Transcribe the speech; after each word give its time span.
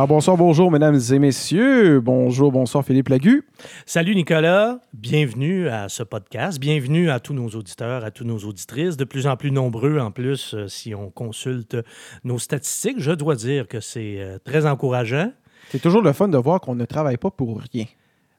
Alors 0.00 0.08
bonsoir, 0.08 0.38
bonjour 0.38 0.70
mesdames 0.70 0.98
et 1.12 1.18
messieurs. 1.18 2.00
Bonjour, 2.00 2.50
bonsoir 2.50 2.82
Philippe 2.82 3.10
Lagu. 3.10 3.46
Salut 3.84 4.14
Nicolas, 4.14 4.78
bienvenue 4.94 5.68
à 5.68 5.90
ce 5.90 6.02
podcast. 6.02 6.58
Bienvenue 6.58 7.10
à 7.10 7.20
tous 7.20 7.34
nos 7.34 7.48
auditeurs, 7.48 8.02
à 8.02 8.10
tous 8.10 8.24
nos 8.24 8.38
auditrices, 8.38 8.96
de 8.96 9.04
plus 9.04 9.26
en 9.26 9.36
plus 9.36 9.50
nombreux 9.50 9.98
en 9.98 10.10
plus 10.10 10.54
euh, 10.54 10.68
si 10.68 10.94
on 10.94 11.10
consulte 11.10 11.76
nos 12.24 12.38
statistiques. 12.38 12.98
Je 12.98 13.10
dois 13.10 13.34
dire 13.34 13.68
que 13.68 13.80
c'est 13.80 14.20
euh, 14.20 14.38
très 14.42 14.64
encourageant. 14.64 15.34
C'est 15.68 15.82
toujours 15.82 16.00
le 16.00 16.14
fun 16.14 16.28
de 16.28 16.38
voir 16.38 16.62
qu'on 16.62 16.76
ne 16.76 16.86
travaille 16.86 17.18
pas 17.18 17.30
pour 17.30 17.60
rien. 17.70 17.84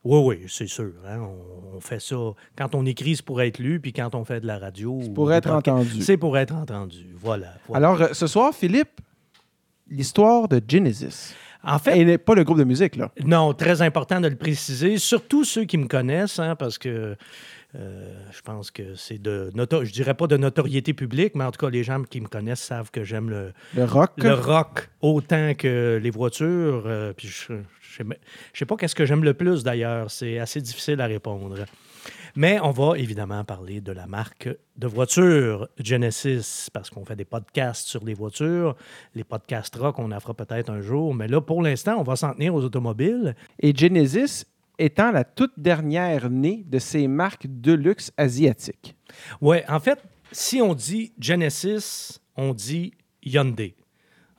Oui, 0.03 0.19
oui, 0.25 0.45
c'est 0.47 0.65
sûr. 0.65 0.93
hein. 1.07 1.19
On, 1.19 1.77
on 1.77 1.79
fait 1.79 2.01
ça. 2.01 2.15
Quand 2.57 2.73
on 2.73 2.87
écrit, 2.87 3.17
c'est 3.17 3.25
pour 3.25 3.39
être 3.39 3.59
lu, 3.59 3.79
puis 3.79 3.93
quand 3.93 4.15
on 4.15 4.25
fait 4.25 4.41
de 4.41 4.47
la 4.47 4.57
radio. 4.57 4.97
C'est 5.03 5.13
pour 5.13 5.25
ou 5.25 5.29
être 5.29 5.51
entendu. 5.51 6.01
C'est 6.01 6.17
pour 6.17 6.39
être 6.39 6.55
entendu. 6.55 7.05
Voilà. 7.19 7.53
voilà. 7.67 7.87
Alors 7.87 8.01
euh, 8.01 8.13
ce 8.13 8.25
soir, 8.25 8.51
Philippe, 8.51 8.99
l'histoire 9.87 10.47
de 10.47 10.59
Genesis. 10.67 11.35
En 11.63 11.79
fait, 11.79 11.97
Et 11.99 12.05
n'est 12.05 12.17
pas 12.17 12.35
le 12.35 12.43
groupe 12.43 12.57
de 12.57 12.63
musique, 12.63 12.95
là. 12.95 13.11
Non, 13.25 13.53
très 13.53 13.81
important 13.81 14.19
de 14.21 14.27
le 14.27 14.35
préciser, 14.35 14.97
surtout 14.97 15.43
ceux 15.43 15.65
qui 15.65 15.77
me 15.77 15.87
connaissent, 15.87 16.39
hein, 16.39 16.55
parce 16.55 16.77
que 16.77 17.15
euh, 17.75 18.13
je 18.31 18.41
pense 18.41 18.69
que 18.71 18.95
c'est 18.95 19.21
de, 19.21 19.49
noto- 19.55 19.83
je 19.85 19.91
dirais 19.93 20.13
pas 20.13 20.27
de 20.27 20.35
notoriété 20.37 20.93
publique, 20.93 21.35
mais 21.35 21.43
en 21.45 21.51
tout 21.51 21.63
cas, 21.65 21.69
les 21.71 21.83
gens 21.83 22.01
qui 22.03 22.19
me 22.19 22.27
connaissent 22.27 22.59
savent 22.61 22.91
que 22.91 23.03
j'aime 23.03 23.29
le, 23.29 23.53
Le 23.75 23.85
rock. 23.85 24.11
le 24.17 24.33
rock 24.33 24.89
autant 25.01 25.53
que 25.53 25.99
les 26.01 26.09
voitures. 26.09 26.83
euh, 26.85 27.13
puis 27.15 27.27
je, 27.29 27.53
je 27.81 27.95
sais, 27.97 28.03
je 28.53 28.59
sais 28.59 28.65
pas 28.65 28.75
qu'est-ce 28.75 28.95
que 28.95 29.05
j'aime 29.05 29.23
le 29.23 29.33
plus 29.33 29.63
d'ailleurs, 29.63 30.11
c'est 30.11 30.37
assez 30.39 30.59
difficile 30.61 30.99
à 30.99 31.05
répondre. 31.07 31.55
Mais 32.35 32.59
on 32.61 32.71
va 32.71 32.97
évidemment 32.97 33.43
parler 33.43 33.81
de 33.81 33.91
la 33.91 34.07
marque 34.07 34.49
de 34.77 34.87
voiture 34.87 35.67
Genesis, 35.77 36.69
parce 36.71 36.89
qu'on 36.89 37.05
fait 37.05 37.15
des 37.15 37.25
podcasts 37.25 37.87
sur 37.87 38.03
les 38.03 38.13
voitures. 38.13 38.75
Les 39.15 39.23
podcasts 39.23 39.75
rock, 39.75 39.99
on 39.99 40.11
en 40.11 40.19
fera 40.19 40.33
peut-être 40.33 40.69
un 40.69 40.81
jour. 40.81 41.13
Mais 41.13 41.27
là, 41.27 41.41
pour 41.41 41.61
l'instant, 41.61 41.97
on 41.99 42.03
va 42.03 42.15
s'en 42.15 42.33
tenir 42.33 42.55
aux 42.55 42.63
automobiles. 42.63 43.35
Et 43.59 43.75
Genesis 43.75 44.45
étant 44.77 45.11
la 45.11 45.23
toute 45.23 45.53
dernière 45.57 46.29
née 46.29 46.63
de 46.67 46.79
ces 46.79 47.07
marques 47.07 47.47
de 47.47 47.73
luxe 47.73 48.11
asiatiques. 48.17 48.95
Ouais, 49.39 49.63
en 49.69 49.79
fait, 49.79 49.99
si 50.31 50.61
on 50.61 50.73
dit 50.73 51.13
Genesis, 51.19 52.19
on 52.35 52.53
dit 52.53 52.93
Hyundai. 53.23 53.75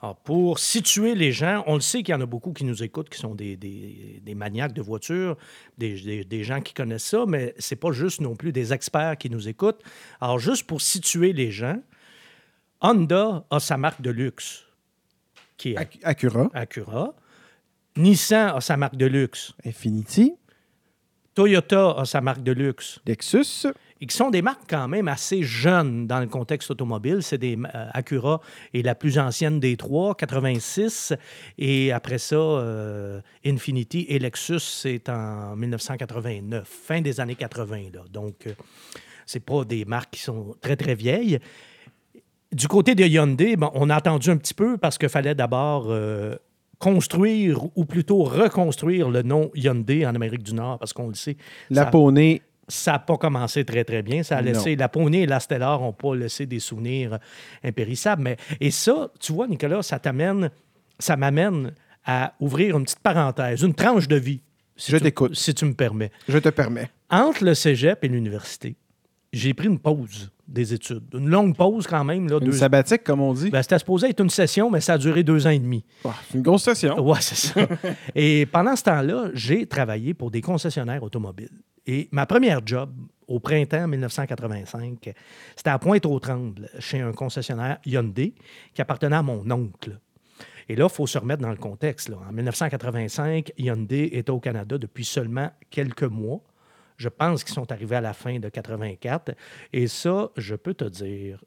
Alors, 0.03 0.17
pour 0.17 0.59
situer 0.59 1.15
les 1.15 1.31
gens, 1.31 1.63
on 1.69 1.77
le 1.77 1.81
sait 1.81 2.03
qu'il 2.03 2.13
y 2.13 2.17
en 2.17 2.21
a 2.21 2.27
beaucoup 2.27 2.53
qui 2.53 2.65
nous 2.65 2.83
écoutent, 2.83 3.09
qui 3.09 3.19
sont 3.21 3.37
des, 3.37 3.57
des- 3.57 4.21
des 4.21 4.35
maniaques 4.35 4.73
de 4.73 4.83
voitures, 4.83 5.37
des, 5.79 6.25
des- 6.25 6.43
gens 6.43 6.61
qui 6.61 6.75
connaissent 6.75 7.05
ça, 7.05 7.25
mais 7.27 7.55
c'est 7.59 7.77
pas 7.77 7.93
juste 7.93 8.21
non 8.21 8.35
plus 8.35 8.51
des 8.51 8.73
experts 8.73 9.17
qui 9.17 9.31
nous 9.31 9.49
écoutent. 9.49 9.81
Alors, 10.21 10.41
juste 10.41 10.67
pour 10.67 10.81
situer 10.81 11.33
les 11.33 11.53
gens, 11.53 11.81
Honda 12.81 13.45
a 13.49 13.61
sa 13.61 13.77
marque 13.77 14.03
de 14.03 14.11
luxe, 14.11 14.65
qui 15.57 15.71
est 15.73 15.77
Ac- 15.77 16.01
Acura, 16.03 16.51
Acura. 16.53 17.15
Nissan 17.97 18.57
a 18.57 18.61
sa 18.61 18.77
marque 18.77 18.97
de 18.97 19.07
luxe. 19.07 19.53
Infiniti, 19.65 20.33
Toyota 21.35 21.93
a 21.93 22.05
sa 22.05 22.21
marque 22.21 22.43
de 22.43 22.53
luxe. 22.53 23.01
Lexus, 23.07 23.67
et 24.01 24.07
qui 24.07 24.17
sont 24.17 24.31
des 24.31 24.43
marques 24.43 24.69
quand 24.69 24.89
même 24.89 25.09
assez 25.09 25.43
jeunes 25.43 26.07
dans 26.07 26.21
le 26.21 26.27
contexte 26.27 26.71
automobile. 26.71 27.23
C'est 27.23 27.39
des 27.39 27.57
euh, 27.57 27.89
Acura 27.95 28.41
est 28.75 28.83
la 28.83 28.95
plus 28.95 29.19
ancienne 29.19 29.61
des 29.61 29.77
trois, 29.77 30.15
86, 30.15 31.15
et 31.59 31.93
après 31.93 32.19
ça, 32.19 32.37
euh, 32.37 33.21
Infiniti 33.47 34.07
et 34.09 34.19
Lexus, 34.19 34.59
c'est 34.59 35.09
en 35.09 35.57
1989, 35.57 36.69
fin 36.69 37.01
des 37.01 37.21
années 37.21 37.37
80. 37.37 37.77
Là. 37.95 38.01
Donc, 38.11 38.47
euh, 38.47 38.55
c'est 39.25 39.45
pas 39.45 39.65
des 39.65 39.85
marques 39.85 40.11
qui 40.13 40.21
sont 40.21 40.57
très, 40.61 40.77
très 40.77 40.95
vieilles. 40.95 41.39
Du 42.53 42.69
côté 42.69 42.95
de 42.95 43.05
Hyundai, 43.05 43.57
bon, 43.57 43.71
on 43.73 43.89
a 43.89 43.97
attendu 43.97 44.29
un 44.29 44.37
petit 44.37 44.53
peu 44.53 44.77
parce 44.77 44.99
qu'il 44.99 45.09
fallait 45.09 45.35
d'abord 45.35 45.87
euh, 45.89 46.37
construire 46.83 47.61
ou 47.77 47.85
plutôt 47.85 48.25
reconstruire 48.25 49.09
le 49.09 49.23
nom 49.23 49.53
Hyundai 49.55 50.05
en 50.05 50.17
Amérique 50.17 50.43
du 50.43 50.53
Nord 50.53 50.81
parce 50.81 50.93
qu'on 50.93 51.07
le 51.07 51.15
sait. 51.15 51.37
la 51.71 51.85
ça- 51.85 51.91
Poney, 51.91 52.43
ça 52.67 52.93
n'a 52.93 52.99
pas 52.99 53.17
commencé 53.17 53.65
très, 53.65 53.85
très 53.85 54.03
bien. 54.03 54.25
Ça 54.25 54.39
a 54.39 54.43
laissé, 54.43 54.75
la 54.75 54.89
Poney 54.89 55.21
et 55.21 55.27
la 55.27 55.39
Stellar 55.39 55.81
n'ont 55.81 55.93
pas 55.93 56.17
laissé 56.17 56.45
des 56.45 56.59
souvenirs 56.59 57.21
impérissables. 57.63 58.23
Mais, 58.23 58.37
et 58.61 58.73
ça, 58.73 59.13
tu 59.21 59.33
vois, 59.33 59.47
Nicolas, 59.47 59.83
ça 59.85 60.01
t'amène, 60.01 60.51
ça 60.99 61.17
m'amène 61.17 61.73
à 62.05 62.35
ouvrir 62.41 62.77
une 62.77 62.83
petite 62.83 62.99
parenthèse, 62.99 63.63
une 63.63 63.75
tranche 63.75 64.09
de 64.09 64.17
vie. 64.17 64.41
Si 64.77 64.91
Je 64.91 64.97
t'écoute. 64.97 65.37
Si 65.37 65.55
tu 65.55 65.65
me 65.67 65.75
permets. 65.75 66.11
je 66.29 66.39
te 66.39 66.49
permets. 66.49 66.91
Entre 67.11 67.45
le 67.45 67.55
cégep 67.55 68.03
et 68.03 68.09
l'université, 68.09 68.75
j'ai 69.33 69.55
pris 69.55 69.69
une 69.69 69.79
pause 69.79 70.33
des 70.53 70.75
études. 70.75 71.03
Une 71.15 71.29
longue 71.29 71.57
pause 71.57 71.87
quand 71.87 72.05
même. 72.05 72.29
Là, 72.29 72.39
Une 72.39 72.47
deux- 72.47 72.53
sabbatique, 72.53 73.03
comme 73.05 73.21
on 73.21 73.33
dit. 73.33 73.51
Ben, 73.51 73.63
C'était 73.63 73.79
supposé 73.79 74.11
être 74.11 74.21
une 74.21 74.31
session, 74.31 74.71
mais 74.71 74.81
ça 74.81 74.95
a 74.95 74.99
duré 74.99 75.23
deux 75.23 75.47
ans 75.47 75.51
et 75.51 75.59
demi. 75.59 75.85
Ah, 76.05 76.15
c'est 76.29 76.37
une 76.37 76.43
grosse 76.43 76.63
session. 76.65 76.95
Oui, 77.01 77.17
c'est 77.21 77.35
ça. 77.37 77.61
et 78.15 78.47
pendant 78.47 78.77
ce 78.77 78.83
temps-là, 78.85 79.31
j'ai 79.35 79.67
travaillé 79.67 80.15
pour 80.15 80.31
des 80.31 80.41
concessionnaires 80.41 81.03
automobiles. 81.03 81.51
Et 81.87 82.09
ma 82.13 82.27
première 82.27 82.61
job 82.65 82.91
au 83.27 83.41
printemps 83.41 83.89
1985, 83.89 85.13
c'était 85.57 85.71
à 85.71 85.79
Pointe-aux-Trembles, 85.79 86.69
chez 86.79 87.01
un 87.01 87.13
concessionnaire 87.13 87.79
Hyundai 87.87 88.35
qui 88.75 88.83
appartenait 88.83 89.17
à 89.17 89.23
mon 89.23 89.51
oncle. 89.51 89.99
Et 90.69 90.77
là, 90.77 90.87
il 90.91 90.95
faut 90.95 91.07
se 91.07 91.19
remettre 91.19 91.43
dans 91.43 91.51
le 91.51 91.57
contexte. 91.57 92.09
là. 92.09 92.17
En 92.29 92.33
1985, 92.33 93.53
Hyundai 93.59 94.11
était 94.17 94.31
au 94.31 94.39
Canada 94.39 94.79
depuis 94.79 95.05
seulement 95.05 95.51
quelques 95.71 96.05
mois. 96.05 96.41
Je 97.03 97.09
pense 97.09 97.43
qu'ils 97.43 97.55
sont 97.55 97.71
arrivés 97.73 97.97
à 97.97 98.01
la 98.01 98.13
fin 98.13 98.39
de 98.39 98.49
84. 98.49 99.33
Et 99.73 99.89
ça, 99.89 100.31
je 100.37 100.55
peux 100.55 100.75
te 100.75 100.85
dire 100.85 101.43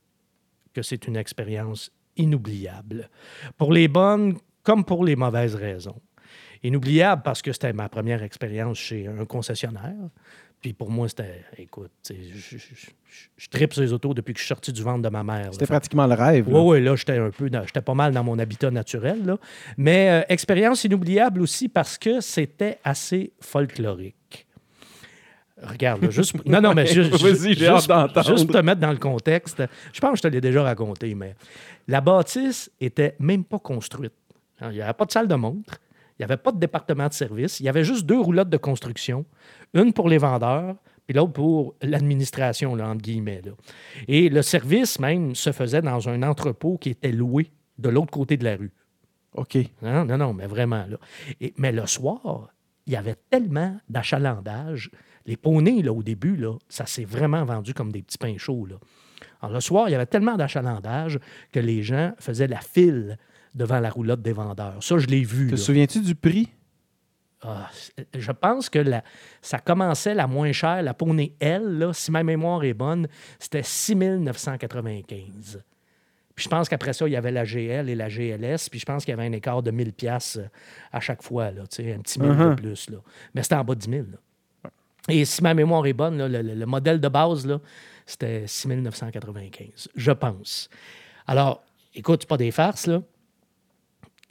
que 0.73 0.81
c'est 0.81 1.07
une 1.07 1.15
expérience 1.15 1.91
inoubliable. 2.17 3.09
Pour 3.57 3.71
les 3.71 3.87
bonnes 3.87 4.37
comme 4.63 4.83
pour 4.83 5.05
les 5.05 5.15
mauvaises 5.15 5.55
raisons. 5.55 6.01
Inoubliable 6.63 7.21
parce 7.23 7.41
que 7.41 7.53
c'était 7.53 7.71
ma 7.71 7.87
première 7.87 8.23
expérience 8.23 8.77
chez 8.79 9.07
un 9.07 9.23
concessionnaire. 9.25 10.09
Puis 10.59 10.73
pour 10.73 10.89
moi, 10.89 11.07
c'était, 11.07 11.45
écoute, 11.57 11.91
je, 12.09 12.15
je, 12.33 12.57
je, 12.57 12.87
je 13.37 13.49
tripe 13.49 13.71
sur 13.71 13.83
les 13.83 13.93
autos 13.93 14.15
depuis 14.15 14.33
que 14.33 14.39
je 14.39 14.45
suis 14.45 14.49
sorti 14.49 14.73
du 14.73 14.81
ventre 14.81 15.03
de 15.03 15.09
ma 15.09 15.23
mère. 15.23 15.45
là. 15.45 15.51
C'était 15.51 15.67
pratiquement 15.67 16.07
le 16.07 16.15
rêve. 16.15 16.49
là. 16.49 16.59
Oui, 16.59 16.77
oui, 16.79 16.83
là, 16.83 16.95
j'étais 16.95 17.19
un 17.19 17.29
peu, 17.29 17.49
j'étais 17.65 17.81
pas 17.81 17.93
mal 17.93 18.13
dans 18.13 18.23
mon 18.23 18.39
habitat 18.39 18.71
naturel, 18.71 19.23
là. 19.23 19.37
Mais 19.77 20.09
euh, 20.09 20.21
expérience 20.27 20.83
inoubliable 20.83 21.41
aussi 21.41 21.69
parce 21.69 21.99
que 21.99 22.19
c'était 22.19 22.79
assez 22.83 23.31
folklorique. 23.39 24.15
Regarde, 25.61 26.03
là, 26.03 26.09
juste. 26.09 26.35
Non, 26.45 26.59
non, 26.61 26.73
mais 26.73 26.85
juste, 26.93 27.11
Vas-y, 27.21 27.53
j'ai 27.53 27.67
hâte 27.67 27.77
juste, 27.77 27.87
d'entendre. 27.89 28.27
juste 28.37 28.51
te 28.51 28.57
mettre 28.57 28.81
dans 28.81 28.91
le 28.91 28.97
contexte. 28.97 29.63
Je 29.93 29.99
pense 30.01 30.11
que 30.11 30.17
je 30.17 30.21
te 30.23 30.27
l'ai 30.27 30.41
déjà 30.41 30.63
raconté, 30.63 31.15
mais 31.15 31.35
la 31.87 32.01
bâtisse 32.01 32.69
était 32.81 33.15
même 33.19 33.43
pas 33.45 33.59
construite. 33.59 34.13
Il 34.61 34.69
n'y 34.69 34.81
avait 34.81 34.93
pas 34.93 35.05
de 35.05 35.11
salle 35.11 35.27
de 35.27 35.35
montre, 35.35 35.79
il 36.11 36.21
n'y 36.21 36.25
avait 36.25 36.37
pas 36.37 36.51
de 36.51 36.59
département 36.59 37.07
de 37.07 37.13
service, 37.13 37.59
il 37.59 37.65
y 37.65 37.69
avait 37.69 37.83
juste 37.83 38.05
deux 38.05 38.19
roulottes 38.19 38.49
de 38.49 38.57
construction, 38.57 39.25
une 39.73 39.93
pour 39.93 40.07
les 40.09 40.17
vendeurs, 40.17 40.75
puis 41.07 41.15
l'autre 41.15 41.33
pour 41.33 41.75
l'administration, 41.81 42.73
entre 42.73 43.01
guillemets. 43.01 43.41
là. 43.45 43.51
Et 44.07 44.29
le 44.29 44.41
service 44.41 44.99
même 44.99 45.35
se 45.35 45.51
faisait 45.51 45.81
dans 45.81 46.09
un 46.09 46.23
entrepôt 46.23 46.77
qui 46.77 46.89
était 46.89 47.11
loué 47.11 47.51
de 47.77 47.89
l'autre 47.89 48.11
côté 48.11 48.37
de 48.37 48.43
la 48.43 48.55
rue. 48.55 48.71
OK. 49.33 49.57
Non, 49.81 50.05
non, 50.05 50.17
non, 50.17 50.33
mais 50.33 50.47
vraiment. 50.47 50.85
Là. 50.89 50.97
Et- 51.41 51.53
mais 51.57 51.71
le 51.73 51.85
soir, 51.85 52.49
il 52.87 52.93
y 52.93 52.95
avait 52.95 53.15
tellement 53.29 53.77
d'achalandage. 53.89 54.89
Les 55.25 55.37
poneys, 55.37 55.81
là, 55.81 55.91
au 55.91 56.03
début, 56.03 56.35
là, 56.35 56.53
ça 56.69 56.85
s'est 56.85 57.05
vraiment 57.05 57.43
vendu 57.45 57.73
comme 57.73 57.91
des 57.91 58.01
petits 58.03 58.17
pains 58.17 58.37
chauds. 58.37 58.65
Là. 58.65 58.75
Alors, 59.41 59.53
le 59.55 59.59
soir, 59.61 59.89
il 59.89 59.91
y 59.93 59.95
avait 59.95 60.05
tellement 60.05 60.35
d'achalandage 60.37 61.19
que 61.51 61.59
les 61.59 61.81
gens 61.83 62.13
faisaient 62.19 62.47
la 62.47 62.59
file 62.61 63.17
devant 63.55 63.79
la 63.79 63.89
roulotte 63.89 64.21
des 64.21 64.33
vendeurs. 64.33 64.83
Ça, 64.83 64.97
je 64.97 65.07
l'ai 65.07 65.23
vu. 65.23 65.49
Te 65.49 65.55
souviens-tu 65.55 66.01
du 66.01 66.13
prix? 66.15 66.49
Ah, 67.41 67.69
je 68.17 68.31
pense 68.31 68.69
que 68.69 68.79
la- 68.79 69.03
ça 69.41 69.59
commençait 69.59 70.13
la 70.15 70.25
moins 70.27 70.51
chère, 70.51 70.81
la 70.81 70.93
Poney 70.93 71.33
L, 71.39 71.63
là, 71.77 71.93
si 71.93 72.09
ma 72.11 72.23
mémoire 72.23 72.63
est 72.63 72.73
bonne, 72.73 73.07
c'était 73.39 73.61
6 73.63 73.95
995. 73.95 75.61
Puis 76.35 76.43
je 76.45 76.49
pense 76.49 76.67
qu'après 76.67 76.91
ça, 76.93 77.07
il 77.07 77.11
y 77.11 77.15
avait 77.15 77.31
la 77.31 77.45
GL 77.45 77.87
et 77.89 77.95
la 77.95 78.09
GLS, 78.09 78.67
puis 78.69 78.79
je 78.79 78.85
pense 78.85 79.05
qu'il 79.05 79.11
y 79.13 79.17
avait 79.17 79.27
un 79.27 79.31
écart 79.31 79.63
de 79.63 79.71
1000 79.71 79.93
pièces 79.93 80.39
à 80.91 80.99
chaque 80.99 81.21
fois, 81.23 81.51
là, 81.51 81.61
un 81.61 81.65
petit 81.65 82.19
1000 82.19 82.29
de 82.31 82.35
Uh-huh. 82.35 82.55
plus. 82.55 82.89
Là. 82.89 82.97
Mais 83.33 83.43
c'était 83.43 83.55
en 83.55 83.63
bas 83.63 83.75
de 83.75 83.79
10 83.79 83.89
000. 83.89 84.05
là. 84.11 84.17
Et 85.09 85.25
si 85.25 85.43
ma 85.43 85.53
mémoire 85.53 85.85
est 85.85 85.93
bonne, 85.93 86.17
le, 86.17 86.41
le- 86.41 86.55
le 86.55 86.65
modèle 86.65 86.99
de 86.99 87.07
base, 87.07 87.47
c'était 88.05 88.45
6 88.47 88.67
995, 88.67 89.89
je 89.95 90.11
pense. 90.11 90.69
Alors, 91.27 91.63
écoute, 91.93 92.25
pas 92.25 92.37
des 92.37 92.51
farces, 92.51 92.87
là. 92.87 93.01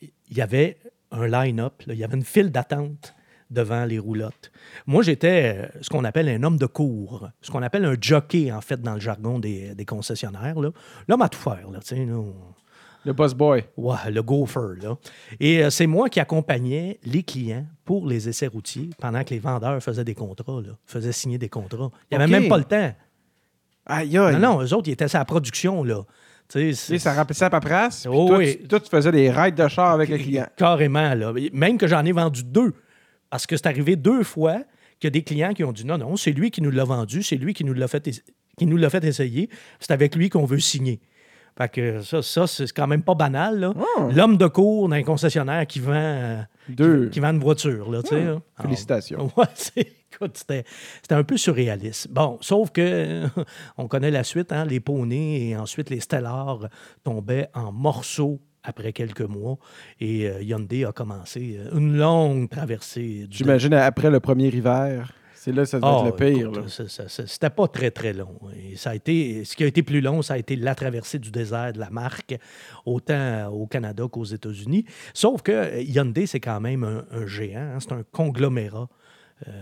Il 0.02 0.36
y 0.36 0.40
avait 0.42 0.78
un 1.10 1.26
line-up, 1.26 1.82
il 1.86 1.94
y 1.94 2.04
avait 2.04 2.16
une 2.16 2.24
file 2.24 2.50
d'attente 2.50 3.14
devant 3.50 3.84
les 3.84 3.98
roulottes. 3.98 4.50
Moi, 4.86 5.02
j'étais 5.02 5.56
euh, 5.56 5.78
ce 5.80 5.88
qu'on 5.90 6.04
appelle 6.04 6.28
un 6.28 6.42
homme 6.42 6.56
de 6.58 6.66
cour, 6.66 7.28
ce 7.40 7.50
qu'on 7.50 7.62
appelle 7.62 7.84
un 7.84 7.94
jockey, 8.00 8.50
en 8.50 8.60
fait, 8.60 8.80
dans 8.80 8.94
le 8.94 9.00
jargon 9.00 9.38
des, 9.38 9.74
concessionnaires. 9.86 10.56
L'homme 10.58 11.22
à 11.22 11.28
tout 11.28 11.38
faire, 11.38 11.70
là, 11.70 11.80
Le 13.04 13.12
boss 13.12 13.34
boy. 13.34 13.64
Ouais, 13.76 14.10
le 14.10 14.22
gopher, 14.22 14.80
là. 14.82 14.96
Et 15.40 15.62
euh, 15.62 15.70
c'est 15.70 15.86
moi 15.86 16.08
qui 16.08 16.20
accompagnais 16.20 16.98
les 17.04 17.22
clients 17.22 17.66
pour 17.84 18.06
les 18.06 18.28
essais 18.28 18.46
routiers 18.46 18.90
pendant 18.98 19.22
que 19.24 19.30
les 19.30 19.38
vendeurs 19.38 19.82
faisaient 19.82 20.04
des 20.04 20.14
contrats, 20.14 20.60
là, 20.60 20.72
faisaient 20.86 21.12
signer 21.12 21.38
des 21.38 21.48
contrats. 21.48 21.90
Il 22.10 22.16
n'y 22.16 22.22
avait 22.24 22.40
même 22.40 22.48
pas 22.48 22.58
le 22.58 22.64
temps. 22.64 22.94
Aïe, 23.86 24.16
aïe. 24.16 24.34
Non, 24.34 24.38
non, 24.38 24.62
eux 24.62 24.72
autres, 24.74 24.88
ils 24.88 24.92
étaient 24.92 25.14
à 25.14 25.18
la 25.18 25.24
production, 25.24 25.84
là. 25.84 26.02
Tu 26.48 26.74
sais, 26.74 26.98
ça 26.98 27.14
remplissait 27.14 27.44
la 27.44 27.50
paperasse. 27.50 28.06
Oh 28.10 28.26
toi, 28.28 28.38
oui. 28.38 28.58
tu, 28.60 28.68
toi, 28.68 28.80
tu 28.80 28.90
faisais 28.90 29.10
des 29.12 29.30
raids 29.30 29.52
de 29.52 29.68
char 29.68 29.92
avec 29.92 30.10
le 30.10 30.18
client. 30.18 30.46
Carrément, 30.56 31.14
là. 31.14 31.32
Même 31.52 31.78
que 31.78 31.86
j'en 31.86 32.04
ai 32.04 32.12
vendu 32.12 32.42
deux. 32.44 32.74
Parce 33.30 33.46
que 33.46 33.56
c'est 33.56 33.66
arrivé 33.66 33.96
deux 33.96 34.22
fois 34.22 34.60
a 35.06 35.10
des 35.10 35.22
clients 35.22 35.52
qui 35.54 35.64
ont 35.64 35.72
dit 35.72 35.84
non, 35.84 35.98
non, 35.98 36.16
c'est 36.16 36.32
lui 36.32 36.50
qui 36.50 36.62
nous 36.62 36.70
l'a 36.70 36.84
vendu, 36.84 37.22
c'est 37.22 37.36
lui 37.36 37.54
qui 37.54 37.64
nous 37.64 37.72
l'a 37.72 37.88
fait, 37.88 38.08
qui 38.56 38.66
nous 38.66 38.76
l'a 38.76 38.90
fait 38.90 39.04
essayer. 39.04 39.48
C'est 39.80 39.92
avec 39.92 40.14
lui 40.14 40.28
qu'on 40.28 40.44
veut 40.44 40.58
signer. 40.58 41.00
Fait 41.56 41.68
que 41.68 42.02
ça, 42.02 42.20
ça 42.20 42.46
c'est 42.46 42.72
quand 42.72 42.86
même 42.86 43.02
pas 43.02 43.14
banal. 43.14 43.72
Oh. 43.76 44.08
L'homme 44.12 44.36
de 44.36 44.46
cours 44.46 44.88
d'un 44.88 45.02
concessionnaire 45.02 45.66
qui 45.66 45.78
vend, 45.78 45.92
euh, 45.94 46.42
Deux. 46.68 47.08
qui 47.10 47.20
vend 47.20 47.30
une 47.30 47.38
voiture. 47.38 47.90
Là, 47.90 48.02
tu 48.02 48.08
sais, 48.08 48.16
là. 48.16 48.30
Alors, 48.30 48.42
Félicitations. 48.60 49.30
Ouais, 50.20 50.30
c'était, 50.34 50.64
un 51.10 51.24
peu 51.24 51.36
surréaliste. 51.36 52.08
Bon, 52.10 52.38
sauf 52.40 52.70
que 52.70 53.24
on 53.76 53.88
connaît 53.88 54.12
la 54.12 54.24
suite, 54.24 54.52
hein, 54.52 54.64
les 54.64 54.80
poneys 54.80 55.48
et 55.48 55.56
ensuite 55.56 55.90
les 55.90 56.00
Stellars 56.00 56.68
tombaient 57.02 57.48
en 57.54 57.72
morceaux 57.72 58.40
après 58.62 58.92
quelques 58.92 59.22
mois 59.22 59.58
et 60.00 60.28
euh, 60.28 60.42
Hyundai 60.42 60.84
a 60.84 60.92
commencé 60.92 61.56
euh, 61.58 61.78
une 61.78 61.96
longue 61.96 62.48
traversée 62.48 63.26
du 63.28 63.36
J'imagine 63.36 63.74
après 63.74 64.10
le 64.10 64.20
premier 64.20 64.48
hiver. 64.48 65.12
C'est 65.44 65.52
là 65.52 65.64
que 65.64 65.68
ça 65.68 65.78
devait 65.78 65.92
ah, 65.92 66.04
être 66.08 66.18
le 66.18 66.52
pire. 66.62 66.70
ça- 66.70 66.88
ça- 66.88 67.26
C'était 67.26 67.50
pas 67.50 67.68
très, 67.68 67.90
très 67.90 68.14
long. 68.14 68.38
Et 68.56 68.76
ça 68.76 68.90
a 68.90 68.94
été, 68.94 69.44
ce 69.44 69.54
qui 69.54 69.62
a 69.62 69.66
été 69.66 69.82
plus 69.82 70.00
long, 70.00 70.22
ça 70.22 70.34
a 70.34 70.38
été 70.38 70.56
la 70.56 70.74
traversée 70.74 71.18
du 71.18 71.30
désert 71.30 71.74
de 71.74 71.78
la 71.78 71.90
marque, 71.90 72.34
autant 72.86 73.48
au 73.52 73.66
Canada 73.66 74.06
qu'aux 74.10 74.24
États-Unis. 74.24 74.86
Sauf 75.12 75.42
que 75.42 75.52
euh, 75.52 75.82
Hyundai, 75.82 76.26
c'est 76.26 76.40
quand 76.40 76.60
même 76.60 76.82
un, 76.82 77.04
un 77.10 77.26
géant. 77.26 77.60
hein. 77.74 77.78
C'est 77.78 77.92
un 77.92 78.04
conglomérat 78.10 78.88
euh, 79.46 79.52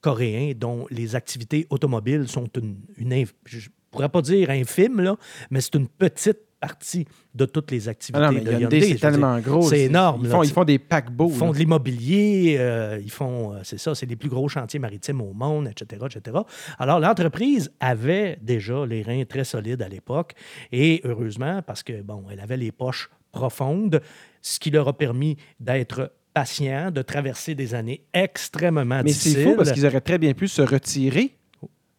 coréen 0.00 0.52
dont 0.56 0.86
les 0.90 1.16
activités 1.16 1.66
automobiles 1.68 2.28
sont 2.28 2.48
une, 2.56 2.78
une 2.96 3.26
je 3.44 3.68
pourrais 3.90 4.08
pas 4.08 4.22
dire 4.22 4.48
infime, 4.48 5.02
là, 5.02 5.16
mais 5.50 5.60
c'est 5.60 5.74
une 5.74 5.88
petite 5.88 6.38
partie 6.66 7.06
de 7.34 7.44
toutes 7.44 7.70
les 7.70 7.88
activités 7.88 8.18
Ah 8.20 8.26
non, 8.30 8.32
mais 8.32 8.40
de 8.40 8.52
Hyundai, 8.52 8.80
c'est 8.80 8.86
dire, 8.88 9.00
tellement 9.00 9.38
gros. 9.38 9.62
c'est 9.62 9.82
énorme, 9.82 10.22
Ils 10.24 10.30
font, 10.30 10.42
ils 10.42 10.64
des 10.64 10.78
paquebots. 10.80 11.30
Ils 11.30 11.36
font 11.36 11.46
là. 11.46 11.52
de 11.52 11.58
l'immobilier, 11.58 12.56
euh, 12.58 12.98
ils 13.00 13.10
font, 13.10 13.52
euh, 13.52 13.60
c'est 13.62 13.78
ça, 13.78 13.94
c'est 13.94 14.06
les 14.06 14.16
plus 14.16 14.28
gros 14.28 14.48
chantiers 14.48 14.80
maritimes 14.80 15.20
au 15.20 15.32
monde, 15.32 15.68
etc., 15.68 16.06
etc. 16.06 16.38
Alors, 16.78 16.98
l'entreprise 16.98 17.70
avait 17.78 18.38
déjà 18.42 18.84
les 18.84 19.02
reins 19.02 19.24
très 19.24 19.44
solides 19.44 19.80
à 19.82 19.88
l'époque, 19.88 20.32
et 20.72 21.00
heureusement, 21.04 21.62
parce 21.62 21.82
que, 21.84 22.02
bon, 22.02 22.24
elle 22.32 22.40
avait 22.40 22.56
les 22.56 22.72
poches 22.72 23.08
profondes, 23.30 24.00
ce 24.42 24.58
qui 24.58 24.70
leur 24.70 24.88
a 24.88 24.96
permis 24.96 25.36
d'être 25.60 26.12
patient, 26.34 26.90
de 26.90 27.02
traverser 27.02 27.54
des 27.54 27.74
années 27.74 28.02
extrêmement 28.12 28.84
Mais 28.84 29.04
difficiles. 29.04 29.32
c'est 29.34 29.44
faux 29.44 29.54
parce 29.56 29.70
qu'ils 29.72 29.86
auraient 29.86 30.00
très 30.00 30.18
bien 30.18 30.34
pu 30.34 30.48
se 30.48 30.62
retirer. 30.62 31.36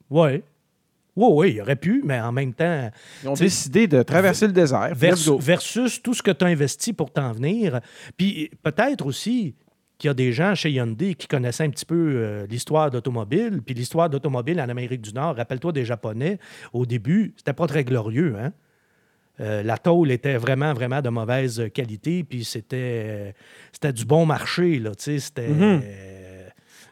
Oui. 0.10 0.42
Oui, 1.18 1.28
oui, 1.32 1.54
il 1.56 1.62
aurait 1.62 1.76
pu, 1.76 2.02
mais 2.06 2.20
en 2.22 2.32
même 2.32 2.54
temps, 2.54 2.90
Ils 3.24 3.30
ont 3.30 3.34
décidé 3.34 3.88
de 3.88 4.04
traverser 4.04 4.46
le 4.48 4.54
désert. 4.54 4.90
Let's 4.92 4.98
Vers- 5.00 5.26
go. 5.26 5.38
versus 5.40 6.02
tout 6.02 6.14
ce 6.14 6.22
que 6.24 6.32
tu 6.32 6.46
as 6.46 6.48
investi 6.48 6.94
pour 6.94 7.12
t'en 7.12 7.32
venir. 7.34 7.80
Puis 8.16 8.50
peut-être 8.64 9.06
aussi 9.06 9.56
qu'il 9.98 10.10
y 10.10 10.12
a 10.12 10.14
des 10.14 10.32
gens 10.32 10.54
chez 10.54 10.70
Hyundai 10.72 11.16
qui 11.16 11.26
connaissaient 11.28 11.64
un 11.64 11.72
petit 11.72 11.86
peu 11.86 11.96
euh, 11.96 12.46
l'histoire 12.48 12.92
d'automobile. 12.92 13.62
Puis 13.66 13.74
l'histoire 13.74 14.10
d'automobile 14.12 14.62
en 14.62 14.70
Amérique 14.70 15.02
du 15.02 15.12
Nord, 15.12 15.36
rappelle-toi 15.36 15.72
des 15.72 15.86
Japonais, 15.86 16.38
au 16.72 16.86
début, 16.86 17.34
c'était 17.36 17.54
pas 17.54 17.66
très 17.66 17.84
glorieux. 17.84 18.36
Hein? 18.40 18.54
Euh, 19.40 19.62
la 19.64 19.78
tôle 19.78 20.12
était 20.12 20.38
vraiment, 20.38 20.74
vraiment 20.74 21.02
de 21.02 21.10
mauvaise 21.10 21.64
qualité, 21.74 22.24
puis 22.24 22.44
c'était, 22.44 22.76
euh, 23.06 23.32
c'était 23.72 23.94
du 23.94 24.04
bon 24.06 24.26
marché, 24.26 24.80
là, 24.80 24.92
tu 24.96 25.04
sais, 25.04 25.20
c'était 25.20 25.48
Mhm. 25.50 25.82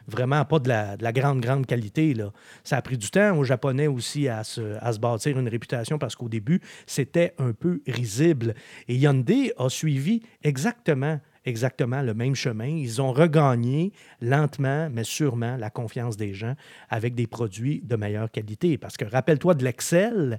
Vraiment 0.08 0.44
pas 0.44 0.58
de 0.58 0.68
la, 0.68 0.96
de 0.96 1.02
la 1.02 1.12
grande, 1.12 1.40
grande 1.40 1.66
qualité, 1.66 2.14
là. 2.14 2.32
Ça 2.64 2.76
a 2.76 2.82
pris 2.82 2.98
du 2.98 3.10
temps 3.10 3.36
aux 3.36 3.44
Japonais 3.44 3.86
aussi 3.86 4.28
à 4.28 4.44
se, 4.44 4.76
à 4.80 4.92
se 4.92 4.98
bâtir 4.98 5.38
une 5.38 5.48
réputation 5.48 5.98
parce 5.98 6.14
qu'au 6.14 6.28
début, 6.28 6.60
c'était 6.86 7.34
un 7.38 7.52
peu 7.52 7.80
risible. 7.86 8.54
Et 8.88 8.96
Hyundai 8.96 9.52
a 9.58 9.68
suivi 9.68 10.22
exactement, 10.42 11.20
exactement 11.44 12.02
le 12.02 12.14
même 12.14 12.34
chemin. 12.34 12.66
Ils 12.66 13.00
ont 13.02 13.12
regagné 13.12 13.92
lentement, 14.20 14.88
mais 14.90 15.04
sûrement, 15.04 15.56
la 15.56 15.70
confiance 15.70 16.16
des 16.16 16.34
gens 16.34 16.54
avec 16.88 17.14
des 17.14 17.26
produits 17.26 17.82
de 17.84 17.96
meilleure 17.96 18.30
qualité. 18.30 18.78
Parce 18.78 18.96
que 18.96 19.04
rappelle-toi 19.04 19.54
de 19.54 19.64
l'Excel, 19.64 20.38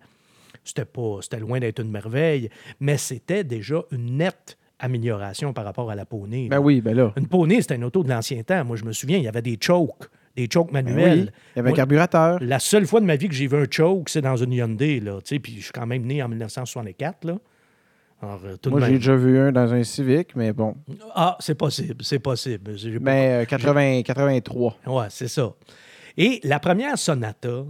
c'était 0.64 0.88
c'était 1.22 1.40
loin 1.40 1.60
d'être 1.60 1.80
une 1.80 1.92
merveille, 1.92 2.50
mais 2.80 2.98
c'était 2.98 3.44
déjà 3.44 3.84
une 3.92 4.18
nette 4.18 4.58
amélioration 4.79 5.53
par 5.53 5.65
rapport 5.65 5.89
à 5.91 5.95
la 5.95 6.06
Poney. 6.06 6.47
Ben 6.50 6.59
oui, 6.59 6.81
ben 6.81 6.95
là. 6.95 7.13
Une 7.18 7.27
Poney, 7.27 7.62
c'était 7.62 7.75
une 7.75 7.83
auto 7.83 8.03
de 8.03 8.09
l'ancien 8.09 8.41
temps. 8.44 8.63
Moi, 8.65 8.75
je 8.77 8.85
me 8.85 8.91
souviens, 8.91 9.18
il 9.18 9.24
y 9.24 9.27
avait 9.27 9.41
des 9.41 9.57
chokes, 9.59 10.07
des 10.35 10.47
chokes 10.51 10.71
Ben 10.71 10.85
manuels. 10.85 11.19
oui. 11.19 11.29
Il 11.56 11.57
y 11.57 11.59
avait 11.59 11.69
un 11.71 11.74
carburateur. 11.74 12.38
la 12.41 12.59
seule 12.59 12.85
fois 12.85 13.00
de 13.01 13.06
ma 13.06 13.15
vie 13.15 13.27
que 13.27 13.33
j'ai 13.35 13.47
vu 13.47 13.57
un 13.57 13.65
choke, 13.69 14.09
c'est 14.09 14.21
dans 14.21 14.35
une 14.38 14.53
Hyundai, 14.53 15.00
là. 15.00 15.15
Tu 15.24 15.35
sais, 15.35 15.39
puis 15.39 15.56
je 15.57 15.63
suis 15.63 15.71
quand 15.71 15.88
même 15.88 16.03
né 16.06 16.21
en 16.21 16.27
1964, 16.29 17.25
là. 17.25 17.38
Alors, 18.21 18.39
euh, 18.45 18.57
tout 18.57 18.71
Moi, 18.71 18.81
j'ai 18.81 18.94
déjà 18.97 19.15
vu 19.15 19.38
un 19.38 19.51
dans 19.51 19.71
un 19.74 19.83
Civic, 19.83 20.35
mais 20.35 20.51
bon. 20.51 20.75
Ah, 21.13 21.38
c'est 21.39 21.53
possible, 21.56 22.03
c'est 22.03 22.18
possible. 22.19 22.71
Pas- 22.73 23.00
Mais 23.01 23.44
euh, 23.44 23.45
80, 23.45 24.01
83. 24.03 24.77
Ouais, 24.88 25.06
c'est 25.09 25.27
ça. 25.27 25.53
Et 26.18 26.39
la 26.44 26.59
première 26.59 26.97
Sonata, 26.97 27.63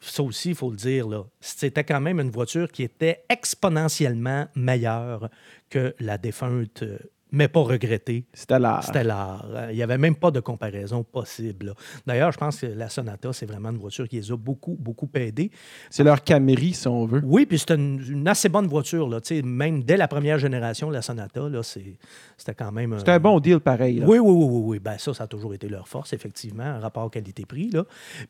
ça 0.00 0.22
aussi, 0.22 0.50
il 0.50 0.54
faut 0.54 0.70
le 0.70 0.76
dire, 0.76 1.06
c'était 1.40 1.84
quand 1.84 2.00
même 2.00 2.20
une 2.20 2.30
voiture 2.30 2.70
qui 2.70 2.82
était 2.82 3.24
exponentiellement 3.28 4.46
meilleure 4.54 5.30
que 5.70 5.94
la 6.00 6.18
défunte, 6.18 6.82
euh, 6.82 6.98
mais 7.32 7.48
pas 7.48 7.60
regrettée, 7.60 8.24
C'était 8.32 8.58
là. 8.58 8.80
Stellar. 8.82 9.44
Euh, 9.50 9.68
Il 9.72 9.76
n'y 9.76 9.82
avait 9.82 9.98
même 9.98 10.14
pas 10.14 10.30
de 10.30 10.40
comparaison 10.40 11.02
possible. 11.02 11.74
D'ailleurs, 12.06 12.30
je 12.32 12.38
pense 12.38 12.60
que 12.60 12.66
la 12.66 12.88
Sonata, 12.88 13.32
c'est 13.32 13.46
vraiment 13.46 13.70
une 13.70 13.78
voiture 13.78 14.08
qui 14.08 14.16
les 14.16 14.30
a 14.30 14.36
beaucoup, 14.36 14.76
beaucoup 14.78 15.08
aidés. 15.14 15.50
C'est 15.90 16.04
leur 16.04 16.22
Camry, 16.22 16.72
si 16.72 16.86
on 16.86 17.04
veut. 17.04 17.20
Oui, 17.24 17.44
puis 17.44 17.58
c'était 17.58 17.74
une, 17.74 18.00
une 18.08 18.28
assez 18.28 18.48
bonne 18.48 18.68
voiture. 18.68 19.08
Là. 19.08 19.20
Tu 19.20 19.36
sais, 19.36 19.42
Même 19.42 19.82
dès 19.82 19.96
la 19.96 20.06
première 20.08 20.38
génération, 20.38 20.88
la 20.88 21.02
Sonata, 21.02 21.48
là, 21.48 21.62
c'était 21.62 22.54
quand 22.56 22.70
même... 22.72 22.96
C'était 22.98 23.12
un 23.12 23.20
bon 23.20 23.40
deal 23.40 23.58
pareil. 23.60 23.98
là. 23.98 24.06
Oui, 24.06 24.18
oui, 24.18 24.32
oui, 24.32 24.46
oui, 24.48 24.62
oui. 24.66 24.78
Ben, 24.78 24.96
ça, 24.98 25.12
ça 25.12 25.24
a 25.24 25.26
toujours 25.26 25.52
été 25.52 25.68
leur 25.68 25.88
force, 25.88 26.12
effectivement, 26.12 26.64
un 26.64 26.78
rapport 26.78 27.10
qualité-prix. 27.10 27.70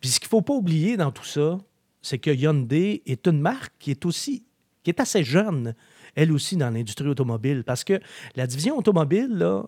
Puis 0.01 0.11
ce 0.11 0.19
qu'il 0.21 0.27
ne 0.27 0.31
faut 0.31 0.43
pas 0.43 0.55
oublier 0.55 0.97
dans 0.97 1.11
tout 1.11 1.25
ça, 1.25 1.59
c'est 2.01 2.19
que 2.19 2.31
Hyundai 2.31 3.03
est 3.05 3.27
une 3.27 3.41
marque 3.41 3.75
qui 3.79 3.91
est 3.91 4.07
aussi 4.07 4.45
qui 4.83 4.91
est 4.91 5.01
assez 5.01 5.25
jeune, 5.25 5.75
elle 6.17 6.33
aussi, 6.33 6.57
dans 6.57 6.71
l'industrie 6.71 7.07
automobile. 7.07 7.63
Parce 7.65 7.85
que 7.85 8.01
la 8.35 8.47
division 8.47 8.77
automobile, 8.77 9.29
là, 9.31 9.63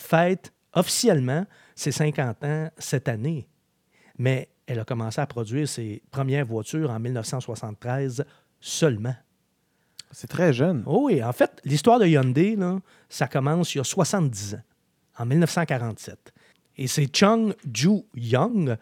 fête 0.00 0.52
officiellement 0.72 1.44
ses 1.74 1.92
50 1.92 2.44
ans 2.44 2.70
cette 2.78 3.08
année. 3.08 3.46
Mais 4.16 4.48
elle 4.66 4.80
a 4.80 4.84
commencé 4.84 5.20
à 5.20 5.26
produire 5.26 5.68
ses 5.68 6.02
premières 6.10 6.46
voitures 6.46 6.90
en 6.90 6.98
1973 6.98 8.24
seulement. 8.60 9.14
C'est 10.10 10.28
très 10.28 10.52
jeune. 10.52 10.84
Oh 10.86 11.06
oui, 11.06 11.22
en 11.22 11.32
fait, 11.32 11.60
l'histoire 11.64 11.98
de 11.98 12.06
Hyundai, 12.06 12.54
là, 12.56 12.78
ça 13.08 13.26
commence 13.26 13.74
il 13.74 13.78
y 13.78 13.80
a 13.80 13.84
70 13.84 14.54
ans, 14.54 14.62
en 15.18 15.26
1947. 15.26 16.32
Et 16.76 16.86
c'est 16.86 17.14
Chung 17.14 17.54
Ju 17.72 18.02
Young, 18.14 18.76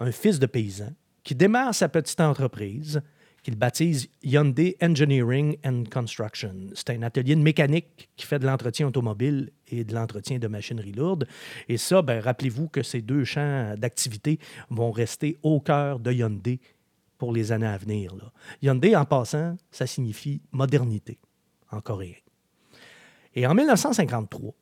un 0.00 0.12
fils 0.12 0.38
de 0.38 0.46
paysan, 0.46 0.92
qui 1.22 1.36
démarre 1.36 1.74
sa 1.74 1.88
petite 1.88 2.20
entreprise 2.20 3.00
qu'il 3.42 3.56
baptise 3.56 4.08
Hyundai 4.22 4.76
Engineering 4.80 5.56
and 5.64 5.84
Construction. 5.92 6.68
C'est 6.74 6.90
un 6.90 7.02
atelier 7.02 7.34
de 7.34 7.40
mécanique 7.40 8.08
qui 8.16 8.26
fait 8.26 8.38
de 8.38 8.46
l'entretien 8.46 8.86
automobile 8.86 9.50
et 9.68 9.84
de 9.84 9.94
l'entretien 9.94 10.38
de 10.38 10.46
machinerie 10.46 10.92
lourde. 10.92 11.26
Et 11.68 11.76
ça, 11.76 12.02
ben, 12.02 12.20
rappelez-vous 12.20 12.68
que 12.68 12.82
ces 12.82 13.02
deux 13.02 13.24
champs 13.24 13.74
d'activité 13.76 14.38
vont 14.70 14.92
rester 14.92 15.38
au 15.42 15.60
cœur 15.60 15.98
de 15.98 16.12
Hyundai 16.12 16.60
pour 17.18 17.32
les 17.32 17.52
années 17.52 17.66
à 17.66 17.78
venir. 17.78 18.14
Hyundai, 18.62 18.96
en 18.96 19.04
passant, 19.04 19.56
ça 19.70 19.86
signifie 19.86 20.40
modernité 20.52 21.18
en 21.70 21.80
coréen. 21.80 22.14
Et 23.34 23.46
en 23.46 23.54
1953, 23.54 24.52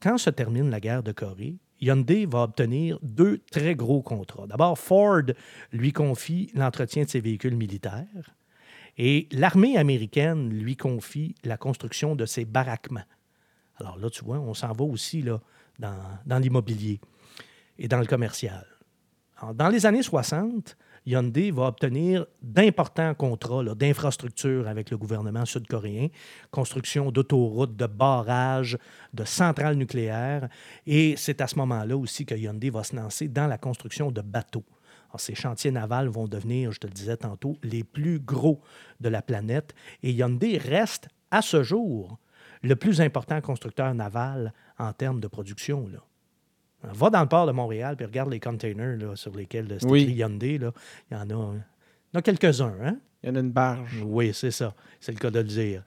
quand 0.00 0.18
se 0.18 0.30
termine 0.30 0.70
la 0.70 0.80
guerre 0.80 1.02
de 1.02 1.12
Corée, 1.12 1.56
Hyundai 1.80 2.26
va 2.26 2.42
obtenir 2.42 2.98
deux 3.02 3.38
très 3.50 3.74
gros 3.74 4.02
contrats. 4.02 4.46
D'abord, 4.46 4.78
Ford 4.78 5.22
lui 5.72 5.92
confie 5.92 6.50
l'entretien 6.54 7.04
de 7.04 7.08
ses 7.08 7.20
véhicules 7.20 7.56
militaires 7.56 8.34
et 8.96 9.28
l'armée 9.30 9.76
américaine 9.76 10.50
lui 10.50 10.76
confie 10.76 11.34
la 11.44 11.56
construction 11.56 12.16
de 12.16 12.26
ses 12.26 12.44
baraquements. 12.44 13.04
Alors 13.76 13.96
là, 13.96 14.10
tu 14.10 14.24
vois, 14.24 14.38
on 14.38 14.54
s'en 14.54 14.72
va 14.72 14.84
aussi 14.84 15.24
dans, 15.78 16.38
l'immobilier 16.40 17.00
et 17.78 17.86
dans 17.86 18.00
le 18.00 18.06
commercial. 18.06 18.66
Dans 19.54 19.68
les 19.68 19.86
années 19.86 20.02
60, 20.02 20.76
Hyundai 21.08 21.50
va 21.50 21.68
obtenir 21.68 22.26
d'importants 22.42 23.14
contrats 23.14 23.64
d'infrastructures 23.74 24.68
avec 24.68 24.90
le 24.90 24.98
gouvernement 24.98 25.46
sud-coréen, 25.46 26.08
construction 26.50 27.10
d'autoroutes, 27.10 27.76
de 27.76 27.86
barrages, 27.86 28.76
de 29.14 29.24
centrales 29.24 29.76
nucléaires. 29.76 30.50
Et 30.86 31.14
c'est 31.16 31.40
à 31.40 31.46
ce 31.46 31.56
moment-là 31.56 31.96
aussi 31.96 32.26
que 32.26 32.34
Hyundai 32.34 32.68
va 32.68 32.84
se 32.84 32.94
lancer 32.94 33.26
dans 33.26 33.46
la 33.46 33.56
construction 33.56 34.10
de 34.10 34.20
bateaux. 34.20 34.64
Ces 35.16 35.34
chantiers 35.34 35.70
navals 35.70 36.08
vont 36.08 36.28
devenir, 36.28 36.72
je 36.72 36.80
te 36.80 36.86
le 36.86 36.92
disais 36.92 37.16
tantôt, 37.16 37.56
les 37.62 37.84
plus 37.84 38.20
gros 38.20 38.60
de 39.00 39.08
la 39.08 39.22
planète. 39.22 39.74
Et 40.02 40.12
Hyundai 40.12 40.58
reste, 40.58 41.08
à 41.30 41.40
ce 41.40 41.62
jour, 41.62 42.18
le 42.62 42.76
plus 42.76 43.00
important 43.00 43.40
constructeur 43.40 43.94
naval 43.94 44.52
en 44.78 44.92
termes 44.92 45.20
de 45.20 45.28
production. 45.28 45.88
Va 46.82 47.10
dans 47.10 47.20
le 47.22 47.28
port 47.28 47.46
de 47.46 47.52
Montréal 47.52 47.96
et 48.00 48.04
regarde 48.04 48.30
les 48.30 48.40
containers 48.40 48.96
là, 48.98 49.16
sur 49.16 49.34
lesquels 49.34 49.66
c'est 49.80 49.86
Oui. 49.88 50.02
écrit 50.02 50.14
Hyundai. 50.14 50.58
Là. 50.58 50.72
Il 51.10 51.16
y 51.16 51.20
en 51.20 51.22
a, 51.22 51.24
il 51.26 51.30
y 51.30 51.34
en 51.34 52.18
a 52.18 52.22
quelques-uns. 52.22 52.74
Hein? 52.82 52.96
Il 53.22 53.28
y 53.28 53.32
en 53.32 53.36
a 53.36 53.40
une 53.40 53.50
barge. 53.50 54.02
Oui, 54.04 54.30
c'est 54.32 54.52
ça. 54.52 54.74
C'est 55.00 55.12
le 55.12 55.18
cas 55.18 55.30
de 55.30 55.38
le 55.40 55.44
dire. 55.44 55.82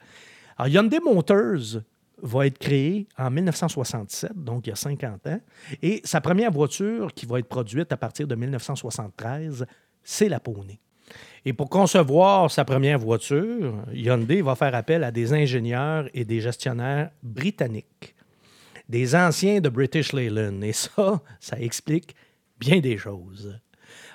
Alors, 0.58 0.68
Hyundai 0.68 1.00
Motors 1.00 1.80
va 2.22 2.46
être 2.46 2.58
créé 2.58 3.08
en 3.18 3.30
1967, 3.30 4.32
donc 4.36 4.66
il 4.66 4.70
y 4.70 4.72
a 4.72 4.76
50 4.76 5.26
ans. 5.26 5.40
Et 5.82 6.00
sa 6.04 6.20
première 6.20 6.52
voiture 6.52 7.12
qui 7.14 7.26
va 7.26 7.38
être 7.38 7.48
produite 7.48 7.90
à 7.90 7.96
partir 7.96 8.26
de 8.28 8.34
1973, 8.34 9.66
c'est 10.04 10.28
la 10.28 10.40
Pony. 10.40 10.78
Et 11.44 11.52
pour 11.52 11.68
concevoir 11.68 12.50
sa 12.50 12.64
première 12.64 12.98
voiture, 12.98 13.74
Hyundai 13.92 14.40
va 14.42 14.54
faire 14.54 14.74
appel 14.74 15.02
à 15.04 15.10
des 15.10 15.32
ingénieurs 15.32 16.08
et 16.14 16.24
des 16.24 16.40
gestionnaires 16.40 17.10
britanniques, 17.22 18.14
des 18.88 19.14
anciens 19.14 19.60
de 19.60 19.68
British 19.68 20.12
Leyland. 20.12 20.60
Et 20.62 20.72
ça, 20.72 21.22
ça 21.40 21.58
explique 21.60 22.14
bien 22.58 22.80
des 22.80 22.98
choses. 22.98 23.58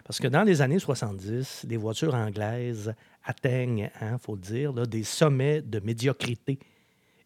Parce 0.03 0.19
que 0.19 0.27
dans 0.27 0.43
les 0.43 0.61
années 0.61 0.79
70, 0.79 1.65
les 1.67 1.77
voitures 1.77 2.15
anglaises 2.15 2.93
atteignent, 3.25 3.89
il 4.01 4.17
faut 4.21 4.35
le 4.35 4.41
dire, 4.41 4.73
des 4.73 5.03
sommets 5.03 5.61
de 5.61 5.79
médiocrité. 5.79 6.59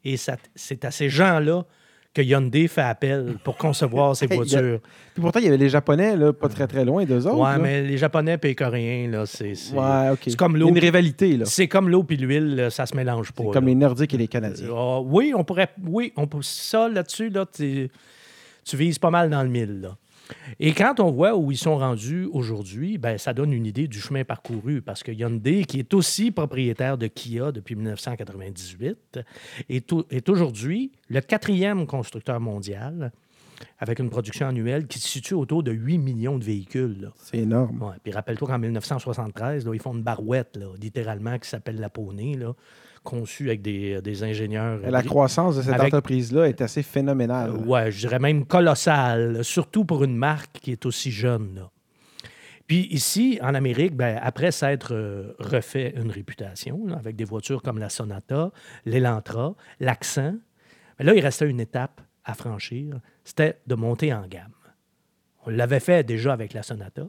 Et 0.04 0.18
c'est 0.18 0.84
à 0.84 0.90
ces 0.90 1.10
gens-là 1.10 1.66
que 2.14 2.22
Hyundai 2.22 2.68
fait 2.68 2.82
appel 2.82 3.36
pour 3.44 3.56
concevoir 3.58 4.12
a- 4.22 4.26
voitures. 4.36 4.80
Puis 5.14 5.22
pourtant, 5.22 5.40
il 5.40 5.46
y 5.46 5.48
avait 5.48 5.58
les 5.58 5.70
Japonais, 5.70 6.16
là, 6.18 6.34
pas 6.34 6.50
très 6.50 6.68
très 6.68 6.84
loin 6.84 7.06
d'eux 7.06 7.26
autres. 7.26 7.38
Ouais, 7.38 7.52
là. 7.52 7.58
mais 7.58 7.82
les 7.84 7.98
Japonais 7.98 8.38
et 8.42 8.48
les 8.48 8.56
Coréens, 8.56 9.10
là, 9.10 9.26
c'est... 9.26 9.56
c'est- 9.56 9.74
Ouais, 9.74 10.10
OK. 10.12 10.20
c'est 10.26 10.36
comme 10.36 10.56
Il 10.58 10.60
y 10.60 10.64
a 10.64 10.66
l'eau. 10.66 10.70
une 10.76 10.80
rivalité, 10.80 11.38
là. 11.38 11.46
C'est 11.46 11.68
comme 11.68 11.90
l'eau 11.90 12.04
puis 12.04 12.18
l'huile, 12.18 12.68
ça 12.70 12.86
se 12.86 12.96
mélange 12.96 13.32
pas. 13.32 13.44
C'est 13.46 13.52
comme 13.52 13.68
les 13.68 13.76
Nordiques 13.76 14.14
et 14.14 14.18
les 14.18 14.28
Canadiens. 14.28 14.68
Ah, 14.76 15.00
oui, 15.02 15.34
on 15.36 15.44
pourrait. 15.44 15.70
Oui, 15.86 16.12
on 16.18 16.28
peut. 16.28 16.40
Ça, 16.42 16.90
là-dessus, 16.90 17.30
là, 17.30 17.46
tu 17.46 17.90
tu 18.64 18.78
vises 18.78 19.00
pas 19.00 19.10
mal 19.10 19.30
dans 19.30 19.42
le 19.44 19.50
mille. 19.50 19.82
Là. 19.82 19.98
Et 20.60 20.74
quand 20.74 21.00
on 21.00 21.12
voit 21.12 21.36
où 21.36 21.52
ils 21.52 21.58
sont 21.58 21.78
rendus 21.78 22.28
aujourd'hui, 22.32 22.98
ben, 22.98 23.18
ça 23.18 23.34
donne 23.34 23.54
une 23.54 23.66
idée 23.66 23.88
du 23.88 24.00
chemin 24.00 24.24
parcouru 24.24 24.82
parce 24.82 25.04
que 25.04 25.12
Hyundai, 25.12 25.66
qui 25.66 25.80
est 25.80 25.94
aussi 25.94 26.32
propriétaire 26.32 26.98
de 26.98 27.08
Kia 27.08 27.52
depuis 27.52 27.76
1998, 27.76 29.20
est, 29.70 29.94
au- 29.94 30.06
est 30.10 30.30
aujourd'hui 30.30 30.92
le 31.10 31.22
quatrième 31.22 31.86
constructeur 31.88 32.40
mondial 32.40 33.12
avec 33.80 34.00
une 34.00 34.10
production 34.10 34.48
annuelle 34.48 34.88
qui 34.88 34.98
se 35.00 35.08
situe 35.08 35.36
autour 35.36 35.62
de 35.62 35.72
8 35.72 36.00
millions 36.00 36.38
de 36.40 36.44
véhicules. 36.44 37.12
C'est 37.16 37.38
énorme. 37.40 37.82
Ouais, 37.84 37.96
Puis 38.04 38.12
rappelle-toi 38.12 38.48
qu'en 38.48 38.58
1973, 38.60 39.66
là, 39.66 39.74
ils 39.74 39.80
font 39.82 39.94
une 39.94 40.02
barouette, 40.02 40.58
là, 40.58 40.68
littéralement, 40.82 41.38
qui 41.38 41.48
s'appelle 41.48 41.80
la 41.80 41.90
Poney, 41.90 42.36
là, 42.38 42.54
conçue 43.04 43.48
avec 43.48 43.62
des, 43.62 44.02
des 44.02 44.24
ingénieurs. 44.24 44.80
La 44.90 45.02
croissance 45.04 45.56
de 45.58 45.62
cette 45.64 45.74
Avec- 45.74 45.94
entreprise-là 45.94 46.48
est 46.48 46.62
assez 46.62 46.84
phénoménale. 46.84 47.50
euh, 47.52 47.66
ouais, 47.66 47.92
je 47.92 48.00
dirais 48.00 48.20
même 48.20 48.46
colossale, 48.46 49.44
surtout 49.44 49.86
pour 49.86 50.04
une 50.04 50.16
marque 50.16 50.60
qui 50.62 50.72
est 50.72 50.86
aussi 50.86 51.12
jeune. 51.12 51.56
là. 51.56 51.70
Puis 52.68 52.88
ici, 52.92 53.38
en 53.42 53.54
Amérique, 53.54 53.96
ben, 53.96 54.18
après 54.22 54.52
s'être 54.52 54.94
euh, 54.94 55.34
refait 55.40 55.94
une 55.98 56.10
réputation, 56.12 56.86
là, 56.86 56.96
avec 56.96 57.16
des 57.16 57.26
voitures 57.26 57.62
comme 57.62 57.80
la 57.80 57.90
Sonata, 57.90 58.52
l'Elantra, 58.86 59.56
l'Accent, 59.80 60.36
ben 60.98 61.06
là, 61.08 61.14
il 61.16 61.20
restait 61.22 61.50
une 61.50 61.60
étape 61.60 62.00
à 62.24 62.34
franchir, 62.36 63.00
c'était 63.24 63.58
de 63.68 63.76
monter 63.76 64.14
en 64.14 64.26
gamme. 64.28 64.54
On 65.46 65.50
l'avait 65.50 65.80
fait 65.80 66.04
déjà 66.06 66.34
avec 66.34 66.54
la 66.54 66.62
Sonata. 66.62 67.08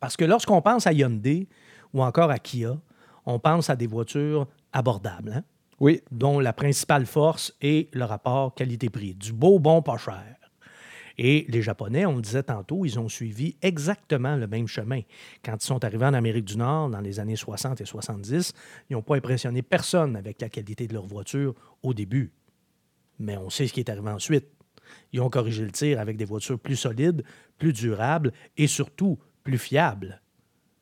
Parce 0.00 0.16
que 0.16 0.24
lorsqu'on 0.24 0.60
pense 0.60 0.86
à 0.88 0.92
Hyundai 0.92 1.48
ou 1.94 2.02
encore 2.02 2.30
à 2.30 2.38
Kia, 2.38 2.76
on 3.28 3.38
pense 3.38 3.68
à 3.68 3.76
des 3.76 3.86
voitures 3.86 4.48
abordables. 4.72 5.32
hein? 5.36 5.44
Oui, 5.80 6.00
dont 6.10 6.40
la 6.40 6.54
principale 6.54 7.04
force 7.04 7.54
est 7.60 7.94
le 7.94 8.04
rapport 8.04 8.54
qualité-prix. 8.54 9.14
Du 9.14 9.34
beau, 9.34 9.58
bon, 9.58 9.82
pas 9.82 9.98
cher. 9.98 10.34
Et 11.18 11.44
les 11.48 11.60
Japonais, 11.60 12.06
on 12.06 12.16
le 12.16 12.22
disait 12.22 12.44
tantôt, 12.44 12.86
ils 12.86 12.98
ont 12.98 13.08
suivi 13.08 13.56
exactement 13.60 14.34
le 14.34 14.46
même 14.46 14.66
chemin. 14.66 15.02
Quand 15.44 15.62
ils 15.62 15.66
sont 15.66 15.84
arrivés 15.84 16.06
en 16.06 16.14
Amérique 16.14 16.46
du 16.46 16.56
Nord 16.56 16.88
dans 16.88 17.00
les 17.00 17.20
années 17.20 17.36
60 17.36 17.80
et 17.82 17.84
70, 17.84 18.54
ils 18.88 18.94
n'ont 18.94 19.02
pas 19.02 19.16
impressionné 19.16 19.60
personne 19.60 20.16
avec 20.16 20.40
la 20.40 20.48
qualité 20.48 20.86
de 20.86 20.94
leur 20.94 21.06
voiture 21.06 21.54
au 21.82 21.92
début. 21.92 22.32
Mais 23.18 23.36
on 23.36 23.50
sait 23.50 23.66
ce 23.66 23.74
qui 23.74 23.80
est 23.80 23.90
arrivé 23.90 24.10
ensuite. 24.10 24.46
Ils 25.12 25.20
ont 25.20 25.28
corrigé 25.28 25.64
le 25.64 25.70
tir 25.70 26.00
avec 26.00 26.16
des 26.16 26.24
voitures 26.24 26.58
plus 26.58 26.76
solides, 26.76 27.22
plus 27.58 27.74
durables 27.74 28.32
et 28.56 28.66
surtout 28.66 29.18
plus 29.44 29.58
fiables. 29.58 30.22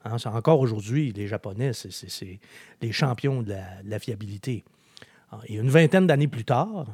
Hein, 0.07 0.17
encore 0.33 0.61
aujourd'hui, 0.61 1.13
les 1.13 1.27
Japonais, 1.27 1.73
c'est- 1.73 2.39
les 2.81 2.93
champions 2.93 3.43
de 3.43 3.51
la, 3.51 3.83
de 3.83 3.91
la 3.91 3.99
fiabilité. 3.99 4.65
Ah, 5.33 5.41
Et 5.47 5.57
une 5.57 5.69
vingtaine 5.71 6.07
d'années 6.07 6.29
plus 6.29 6.45
tard, 6.45 6.87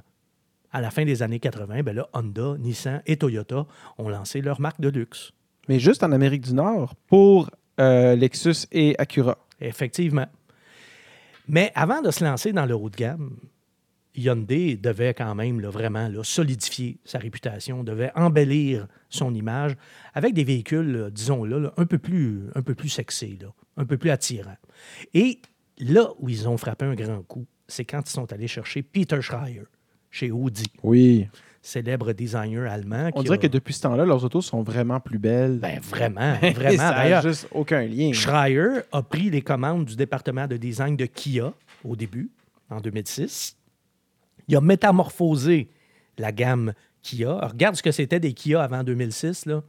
à 0.72 0.80
la 0.80 0.90
fin 0.90 1.04
des 1.04 1.22
années 1.22 1.38
80, 1.40 1.82
ben 1.82 1.94
là, 1.94 2.08
Honda, 2.14 2.56
Nissan 2.58 3.02
et 3.06 3.16
Toyota 3.18 3.66
ont 3.98 4.08
lancé 4.08 4.40
leur 4.40 4.60
marque 4.60 4.80
de 4.80 4.88
luxe. 4.88 5.32
mais 5.68 5.78
juste 5.78 6.02
en 6.02 6.10
Amérique 6.12 6.42
du 6.42 6.54
Nord 6.54 6.94
pour 7.06 7.50
euh, 7.80 8.16
Lexus 8.16 8.66
et 8.72 8.94
Acura. 8.98 9.38
Effectivement. 9.60 10.26
Mais 11.48 11.70
avant 11.74 12.00
de 12.02 12.10
se 12.10 12.24
lancer 12.24 12.52
dans 12.52 12.66
le 12.66 12.74
haut 12.74 12.88
de 12.90 12.96
gamme, 12.96 13.36
Hyundai 14.14 14.76
devait 14.76 15.14
quand 15.14 15.34
même 15.34 15.60
là, 15.60 15.70
vraiment 15.70 16.08
là, 16.08 16.22
solidifier 16.22 16.98
sa 17.04 17.18
réputation, 17.18 17.82
devait 17.84 18.10
embellir 18.14 18.86
son 19.08 19.34
image 19.34 19.72
avec 20.14 20.34
des 20.34 20.44
véhicules, 20.44 20.92
là, 20.92 21.10
disons-le, 21.10 21.70
un, 21.76 21.86
peu 21.86 21.98
plus, 21.98 22.42
un 22.54 22.62
peu 22.62 22.74
plus 22.74 22.88
sexy, 22.90 23.38
là, 23.40 23.48
un 23.76 23.84
peu 23.86 23.96
plus 23.96 24.10
attirants. 24.10 24.56
Et 25.14 25.40
là 25.78 26.08
où 26.18 26.28
ils 26.28 26.48
ont 26.48 26.56
frappé 26.58 26.84
un 26.84 26.94
grand 26.94 27.22
coup, 27.22 27.46
c'est 27.66 27.84
quand 27.86 28.02
ils 28.06 28.12
sont 28.12 28.30
allés 28.32 28.48
chercher 28.48 28.82
Peter 28.82 29.20
Schreier 29.22 29.62
chez 30.10 30.30
Audi, 30.30 30.66
Oui. 30.82 31.26
célèbre 31.62 32.12
designer 32.12 32.70
allemand. 32.70 33.08
On 33.14 33.22
dirait 33.22 33.36
a- 33.36 33.38
que 33.38 33.46
depuis 33.46 33.72
ce 33.72 33.80
temps-là, 33.82 34.04
leurs 34.04 34.22
autos 34.24 34.42
sont 34.42 34.62
vraiment 34.62 35.00
plus 35.00 35.18
belles. 35.18 35.58
Ben, 35.58 35.80
vraiment, 35.80 36.34
vraiment. 36.54 36.76
ça 36.76 37.08
n'a 37.08 37.20
juste 37.22 37.48
aucun 37.50 37.86
lien. 37.86 38.12
Schreier 38.12 38.80
a 38.92 39.02
pris 39.02 39.30
les 39.30 39.40
commandes 39.40 39.86
du 39.86 39.96
département 39.96 40.46
de 40.46 40.58
design 40.58 40.96
de 40.96 41.06
Kia 41.06 41.54
au 41.82 41.96
début, 41.96 42.30
en 42.68 42.80
2006. 42.82 43.56
Il 44.48 44.56
a 44.56 44.60
métamorphosé 44.60 45.68
la 46.18 46.32
gamme 46.32 46.74
Kia. 47.02 47.46
Regarde 47.46 47.76
ce 47.76 47.82
que 47.82 47.90
c'était 47.90 48.20
des 48.20 48.32
Kia 48.32 48.62
avant 48.62 48.84
2006. 48.84 49.46
Là. 49.46 49.62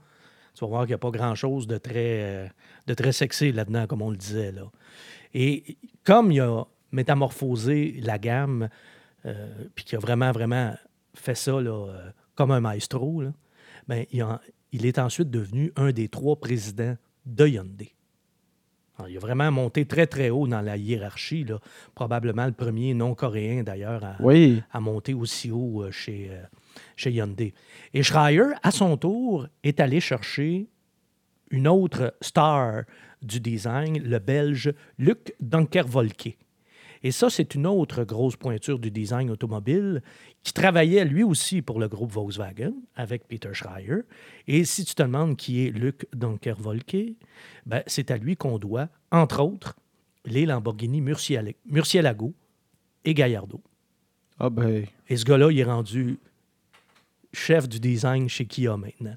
Tu 0.54 0.64
vas 0.64 0.68
voir 0.70 0.82
qu'il 0.84 0.90
n'y 0.90 0.96
a 0.96 1.00
pas 1.00 1.12
grand-chose 1.12 1.68
de 1.68 1.78
très, 1.78 2.22
euh, 2.22 2.48
de 2.88 2.94
très 2.94 3.12
sexy 3.12 3.52
là-dedans, 3.52 3.88
comme 3.88 4.02
on 4.02 4.12
le 4.12 4.18
disait. 4.18 4.54
Et 5.34 5.78
comme 6.04 6.32
il 6.32 6.42
a 6.42 6.66
métamorphosé 6.92 8.00
la 8.02 8.20
gamme, 8.20 8.70
euh, 9.26 9.66
puis 9.74 9.84
qu'il 9.84 9.98
a 9.98 10.00
vraiment, 10.00 10.32
vraiment 10.32 10.76
fait 11.16 11.36
ça 11.36 11.52
euh, 11.52 12.12
comme 12.36 12.52
un 12.52 12.62
maestro, 12.62 13.22
là, 13.22 13.34
ben, 13.88 14.06
il, 14.12 14.26
il 14.72 14.86
est 14.86 15.00
ensuite 15.00 15.30
devenu 15.30 15.72
un 15.76 15.92
des 15.92 16.08
trois 16.08 16.36
présidents 16.36 16.96
de 17.26 17.48
Hyundai. 17.48 17.94
Alors, 18.98 19.10
il 19.10 19.18
a 19.18 19.20
vraiment 19.20 19.52
monté 19.52 19.86
très, 19.86 20.06
très 20.06 20.30
haut 20.30 20.48
dans 20.48 20.62
la 20.62 20.78
hiérarchie. 20.78 21.44
là. 21.46 21.60
Probablement 21.96 22.46
le 22.46 22.52
premier 22.52 22.94
non-coréen, 22.94 23.64
d'ailleurs, 23.64 24.04
à, 24.04 24.16
Oui. 24.20 24.62
à 24.72 24.80
monter 24.80 25.14
aussi 25.14 25.50
haut 25.52 25.84
euh, 25.84 25.92
chez, 25.92 26.28
euh, 26.32 26.44
chez 26.96 27.12
Hyundai. 27.12 27.54
Et 27.94 28.04
Schreier, 28.04 28.54
à 28.62 28.70
son 28.72 28.96
tour, 28.98 29.48
est 29.64 29.80
allé 29.80 30.00
chercher 30.00 30.68
une 31.50 31.68
autre 31.68 32.14
star 32.22 32.84
du 33.22 33.40
design, 33.40 33.98
le 34.04 34.20
Belge 34.20 34.74
Luc 35.00 35.34
Dunkervolke. 35.40 36.38
Et 37.06 37.12
ça, 37.12 37.30
c'est 37.30 37.54
une 37.56 37.68
autre 37.68 38.04
grosse 38.06 38.38
pointure 38.38 38.80
du 38.80 38.90
design 38.90 39.30
automobile 39.30 40.02
qui 40.42 40.54
travaillait 40.54 41.04
lui 41.04 41.24
aussi 41.24 41.62
pour 41.62 41.80
le 41.80 41.88
groupe 41.90 42.12
Volkswagen 42.12 42.74
avec 42.96 43.28
Peter 43.28 43.50
Schreier. 43.54 44.04
Et 44.48 44.64
si 44.64 44.86
tu 44.86 44.96
te 44.96 45.04
demandes 45.04 45.36
qui 45.36 45.66
est 45.68 45.70
Luc 45.72 46.08
Dunkervolke, 46.16 47.16
ben, 47.66 47.84
c'est 47.88 48.10
à 48.10 48.18
lui 48.18 48.38
qu'on 48.38 48.58
doit, 48.58 48.88
entre 49.12 49.42
autres, 49.42 49.76
les 50.26 50.46
Lamborghini 50.46 51.02
Murcielago 51.02 52.34
et 53.04 53.14
Gallardo. 53.14 53.62
Ah 54.40 54.50
ben, 54.50 54.86
Et 55.10 55.18
ce 55.18 55.26
gars-là, 55.26 55.52
il 55.52 55.60
est 55.60 55.64
rendu 55.66 56.18
chef 57.34 57.68
du 57.68 57.80
design 57.80 58.30
chez 58.30 58.46
Kia 58.46 58.78
maintenant. 58.78 59.16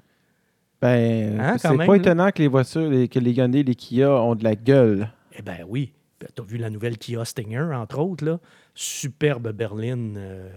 ben 0.81 1.39
Hein, 1.39 1.57
c'est 1.57 1.69
pas 1.75 1.85
là. 1.87 1.95
étonnant 1.95 2.31
que 2.31 2.39
les 2.41 2.47
voitures, 2.47 2.89
les- 2.89 3.07
que 3.07 3.19
les 3.19 3.31
Hyundai 3.31 3.59
et 3.59 3.63
les 3.63 3.75
Kia 3.75 4.11
ont 4.11 4.35
de 4.35 4.43
la 4.43 4.55
gueule. 4.55 5.09
Eh 5.37 5.41
bien 5.41 5.59
oui. 5.67 5.93
Tu 6.19 6.41
as 6.41 6.45
vu 6.45 6.57
la 6.57 6.69
nouvelle 6.69 6.97
Kia 6.97 7.25
Stinger, 7.25 7.69
entre 7.73 7.99
autres. 7.99 8.25
Là. 8.25 8.39
Superbe 8.73 9.51
berline, 9.51 10.15
euh, 10.17 10.49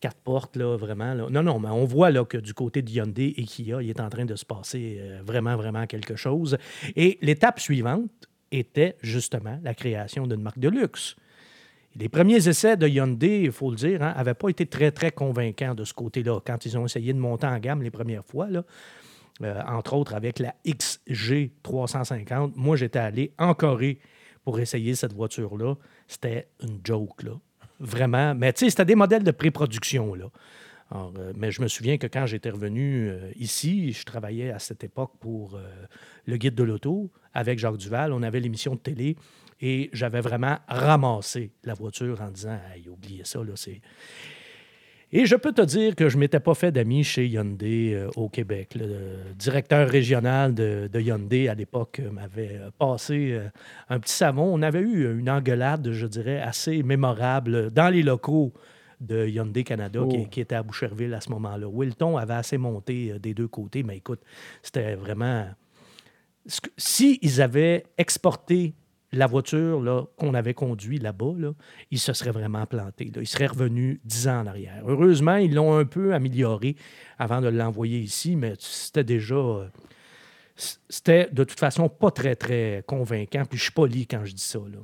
quatre 0.00 0.18
portes, 0.18 0.56
là, 0.56 0.76
vraiment. 0.76 1.14
là. 1.14 1.26
Non, 1.30 1.42
non, 1.42 1.58
mais 1.58 1.68
on 1.68 1.84
voit 1.84 2.10
là, 2.10 2.24
que 2.24 2.38
du 2.38 2.54
côté 2.54 2.82
de 2.82 2.90
Hyundai 2.90 3.34
et 3.36 3.44
Kia, 3.44 3.82
il 3.82 3.90
est 3.90 4.00
en 4.00 4.08
train 4.08 4.24
de 4.24 4.36
se 4.36 4.44
passer 4.44 4.98
euh, 5.00 5.20
vraiment, 5.24 5.56
vraiment 5.56 5.86
quelque 5.86 6.16
chose. 6.16 6.56
Et 6.94 7.18
l'étape 7.22 7.60
suivante 7.60 8.10
était 8.52 8.96
justement 9.02 9.58
la 9.62 9.74
création 9.74 10.26
d'une 10.26 10.42
marque 10.42 10.58
de 10.58 10.68
luxe. 10.68 11.16
Les 11.98 12.08
premiers 12.10 12.46
essais 12.46 12.76
de 12.76 12.86
Hyundai, 12.86 13.42
il 13.44 13.52
faut 13.52 13.70
le 13.70 13.76
dire, 13.76 14.00
n'avaient 14.00 14.34
pas 14.34 14.50
été 14.50 14.66
très, 14.66 14.90
très 14.90 15.10
convaincants 15.10 15.74
de 15.74 15.82
ce 15.84 15.94
côté-là. 15.94 16.40
Quand 16.46 16.66
ils 16.66 16.76
ont 16.76 16.84
essayé 16.84 17.12
de 17.14 17.18
monter 17.18 17.46
en 17.46 17.58
gamme 17.58 17.82
les 17.82 17.90
premières 17.90 18.24
fois, 18.24 18.48
là, 18.50 18.64
euh, 19.42 19.60
entre 19.66 19.94
autres 19.94 20.14
avec 20.14 20.38
la 20.38 20.54
XG 20.66 21.52
350, 21.62 22.54
moi, 22.56 22.76
j'étais 22.76 22.98
allé 22.98 23.32
en 23.38 23.54
Corée 23.54 23.98
pour 24.46 24.60
essayer 24.60 24.94
cette 24.94 25.12
voiture-là. 25.12 25.74
C'était 26.06 26.46
une 26.62 26.78
joke. 26.84 27.24
Vraiment. 27.80 28.32
Mais 28.36 28.52
tu 28.52 28.60
sais, 28.60 28.70
c'était 28.70 28.84
des 28.84 28.94
modèles 28.94 29.24
de 29.24 29.32
pré-production, 29.32 30.14
là. 30.14 30.26
Euh, 30.94 31.32
mais 31.34 31.50
je 31.50 31.60
me 31.60 31.66
souviens 31.66 31.98
que 31.98 32.06
quand 32.06 32.26
j'étais 32.26 32.50
revenu 32.50 33.08
euh, 33.10 33.32
ici, 33.34 33.92
je 33.92 34.04
travaillais 34.04 34.52
à 34.52 34.60
cette 34.60 34.84
époque 34.84 35.14
pour 35.18 35.56
euh, 35.56 35.66
le 36.26 36.36
guide 36.36 36.54
de 36.54 36.62
l'auto 36.62 37.10
avec 37.34 37.58
Jacques 37.58 37.76
Duval. 37.76 38.12
On 38.12 38.22
avait 38.22 38.38
l'émission 38.38 38.76
de 38.76 38.78
télé 38.78 39.16
Et 39.60 39.90
j'avais 39.92 40.20
vraiment 40.20 40.58
ramassé 40.68 41.50
la 41.64 41.74
voiture 41.74 42.22
en 42.22 42.30
disant 42.30 42.56
Hey, 42.72 42.88
oubliez 42.88 43.24
ça, 43.24 43.42
là, 43.42 43.54
c'est. 43.56 43.80
Et 45.12 45.24
je 45.24 45.36
peux 45.36 45.52
te 45.52 45.62
dire 45.62 45.94
que 45.94 46.08
je 46.08 46.16
ne 46.16 46.20
m'étais 46.20 46.40
pas 46.40 46.54
fait 46.54 46.72
d'amis 46.72 47.04
chez 47.04 47.26
Hyundai 47.28 47.94
euh, 47.94 48.08
au 48.16 48.28
Québec. 48.28 48.74
Le 48.74 49.32
directeur 49.38 49.88
régional 49.88 50.52
de, 50.52 50.90
de 50.92 51.00
Hyundai 51.00 51.48
à 51.48 51.54
l'époque 51.54 52.00
euh, 52.00 52.10
m'avait 52.10 52.56
euh, 52.60 52.70
passé 52.76 53.30
euh, 53.32 53.48
un 53.88 54.00
petit 54.00 54.12
savon. 54.14 54.52
On 54.52 54.62
avait 54.62 54.80
eu 54.80 55.18
une 55.18 55.30
engueulade, 55.30 55.90
je 55.92 56.06
dirais, 56.06 56.40
assez 56.40 56.82
mémorable 56.82 57.70
dans 57.70 57.88
les 57.88 58.02
locaux 58.02 58.52
de 59.00 59.26
Hyundai 59.26 59.62
Canada 59.62 60.00
qui, 60.10 60.16
Oh. 60.22 60.26
qui 60.28 60.40
était 60.40 60.54
à 60.56 60.62
Boucherville 60.64 61.14
à 61.14 61.20
ce 61.20 61.30
moment-là. 61.30 61.68
Wilton 61.68 62.16
avait 62.16 62.34
assez 62.34 62.58
monté 62.58 63.12
euh, 63.12 63.18
des 63.20 63.32
deux 63.32 63.48
côtés, 63.48 63.84
mais 63.84 63.98
écoute, 63.98 64.20
c'était 64.62 64.96
vraiment. 64.96 65.46
que- 66.46 66.70
Si 66.76 67.20
ils 67.22 67.40
avaient 67.40 67.84
exporté 67.96 68.74
la 69.12 69.26
voiture 69.26 70.08
qu'on 70.16 70.34
avait 70.34 70.54
conduite 70.54 71.02
là-bas, 71.02 71.34
là, 71.38 71.52
ils 71.90 71.98
se 71.98 72.12
seraient 72.12 72.32
vraiment 72.32 72.66
plantés. 72.66 73.10
là. 73.14 73.22
Ils 73.22 73.26
seraient 73.26 73.46
revenus 73.46 74.00
dix 74.04 74.28
ans 74.28 74.40
en 74.40 74.46
arrière. 74.46 74.82
Heureusement, 74.86 75.36
ils 75.36 75.54
l'ont 75.54 75.76
un 75.78 75.84
peu 75.84 76.12
amélioré 76.14 76.76
avant 77.18 77.40
de 77.40 77.48
l'envoyer 77.48 77.98
ici, 78.00 78.36
mais 78.36 78.54
c'était 78.58 79.04
déjà. 79.04 79.34
euh, 79.36 79.68
C'était 80.88 81.28
de 81.30 81.44
toute 81.44 81.58
façon 81.60 81.88
pas 81.88 82.10
très, 82.10 82.34
très 82.34 82.82
convaincant. 82.86 83.44
Puis 83.44 83.58
je 83.58 83.64
suis 83.64 83.72
poli 83.72 84.06
quand 84.06 84.24
je 84.24 84.32
dis 84.34 84.42
ça. 84.42 84.58
Là. 84.58 84.78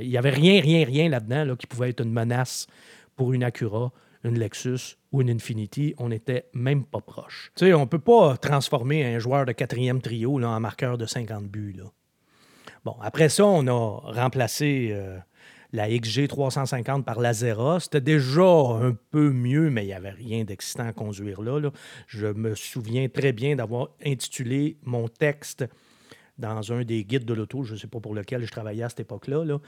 Il 0.00 0.08
n'y 0.08 0.16
avait 0.16 0.30
rien, 0.30 0.60
rien, 0.60 0.84
rien 0.84 1.08
là-dedans 1.08 1.44
là, 1.44 1.56
qui 1.56 1.66
pouvait 1.66 1.90
être 1.90 2.02
une 2.02 2.12
menace 2.12 2.66
pour 3.14 3.32
une 3.32 3.44
Acura, 3.44 3.92
une 4.24 4.38
Lexus 4.38 4.96
ou 5.12 5.22
une 5.22 5.30
Infinity. 5.30 5.94
On 5.98 6.08
n'était 6.08 6.46
même 6.52 6.84
pas 6.84 7.00
proche. 7.00 7.52
On 7.62 7.64
ne 7.80 7.84
peut 7.84 7.98
pas 8.00 8.36
transformer 8.36 9.04
un 9.04 9.18
joueur 9.20 9.46
de 9.46 9.52
quatrième 9.52 10.00
trio 10.00 10.38
là, 10.38 10.50
en 10.50 10.60
marqueur 10.60 10.98
de 10.98 11.06
50 11.06 11.46
buts. 11.48 11.76
Bon, 12.84 12.96
après 13.02 13.28
ça, 13.28 13.44
on 13.44 13.66
a 13.66 14.00
remplacé 14.12 14.90
euh, 14.92 15.18
la 15.72 15.88
XG 15.88 16.28
350 16.28 17.04
par 17.04 17.20
la 17.20 17.32
Zera. 17.32 17.78
C'était 17.80 18.00
déjà 18.00 18.42
un 18.42 18.96
peu 19.10 19.30
mieux, 19.30 19.70
mais 19.70 19.84
il 19.84 19.88
n'y 19.88 19.92
avait 19.92 20.10
rien 20.10 20.44
d'excitant 20.44 20.86
à 20.86 20.92
conduire 20.92 21.42
là. 21.42 21.70
Je 22.06 22.26
me 22.26 22.54
souviens 22.54 23.08
très 23.08 23.32
bien 23.32 23.56
d'avoir 23.56 23.88
intitulé 24.04 24.78
mon 24.82 25.08
texte 25.08 25.66
dans 26.38 26.72
un 26.72 26.84
des 26.84 27.04
guides 27.04 27.26
de 27.26 27.34
l'auto, 27.34 27.62
je 27.64 27.74
ne 27.74 27.78
sais 27.78 27.86
pas 27.86 28.00
pour 28.00 28.14
lequel 28.14 28.44
je 28.44 28.50
travaillais 28.50 28.82
à 28.82 28.88
cette 28.88 29.00
époque-là, 29.00 29.44
là, 29.44 29.58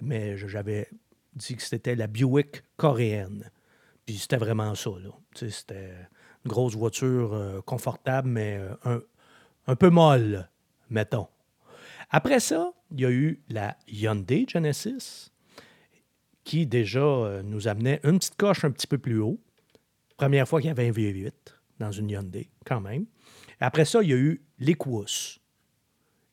mais 0.00 0.38
j'avais 0.38 0.88
dit 1.34 1.56
que 1.56 1.62
c'était 1.62 1.94
la 1.94 2.06
Buick 2.06 2.64
coréenne. 2.78 3.50
Puis 4.06 4.16
c'était 4.16 4.38
vraiment 4.38 4.74
ça. 4.74 4.90
C'était 5.34 5.92
une 6.44 6.50
grosse 6.50 6.74
voiture 6.74 7.34
euh, 7.34 7.60
confortable, 7.60 8.28
mais 8.28 8.58
euh, 8.86 9.00
un 9.66 9.76
peu 9.76 9.90
molle, 9.90 10.48
mettons. 10.90 11.28
Après 12.14 12.40
ça, 12.40 12.72
il 12.90 13.00
y 13.00 13.06
a 13.06 13.10
eu 13.10 13.40
la 13.48 13.76
Hyundai 13.88 14.44
Genesis, 14.46 15.32
qui 16.44 16.66
déjà 16.66 17.00
euh, 17.00 17.42
nous 17.42 17.68
amenait 17.68 18.00
une 18.04 18.18
petite 18.18 18.36
coche 18.36 18.64
un 18.64 18.70
petit 18.70 18.86
peu 18.86 18.98
plus 18.98 19.18
haut. 19.18 19.40
Première 20.18 20.46
fois 20.46 20.60
qu'il 20.60 20.68
y 20.68 20.70
avait 20.70 20.88
un 20.88 20.92
V8 20.92 21.32
dans 21.78 21.90
une 21.90 22.10
Hyundai, 22.10 22.50
quand 22.66 22.82
même. 22.82 23.06
Après 23.60 23.86
ça, 23.86 24.02
il 24.02 24.10
y 24.10 24.12
a 24.12 24.16
eu 24.16 24.42
l'Equus. 24.58 25.40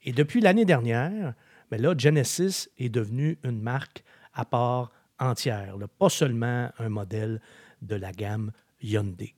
Et 0.04 0.12
depuis 0.12 0.42
l'année 0.42 0.66
dernière, 0.66 1.34
ben 1.72 1.82
là, 1.82 1.96
Genesis 1.98 2.68
est 2.78 2.90
devenu 2.90 3.40
une 3.44 3.62
marque 3.62 4.04
à 4.34 4.44
part 4.44 4.92
entière, 5.18 5.76
pas 5.98 6.10
seulement 6.10 6.72
un 6.78 6.90
modèle 6.90 7.42
de 7.82 7.96
la 7.96 8.12
gamme 8.12 8.52
Hyundai. 8.82 9.34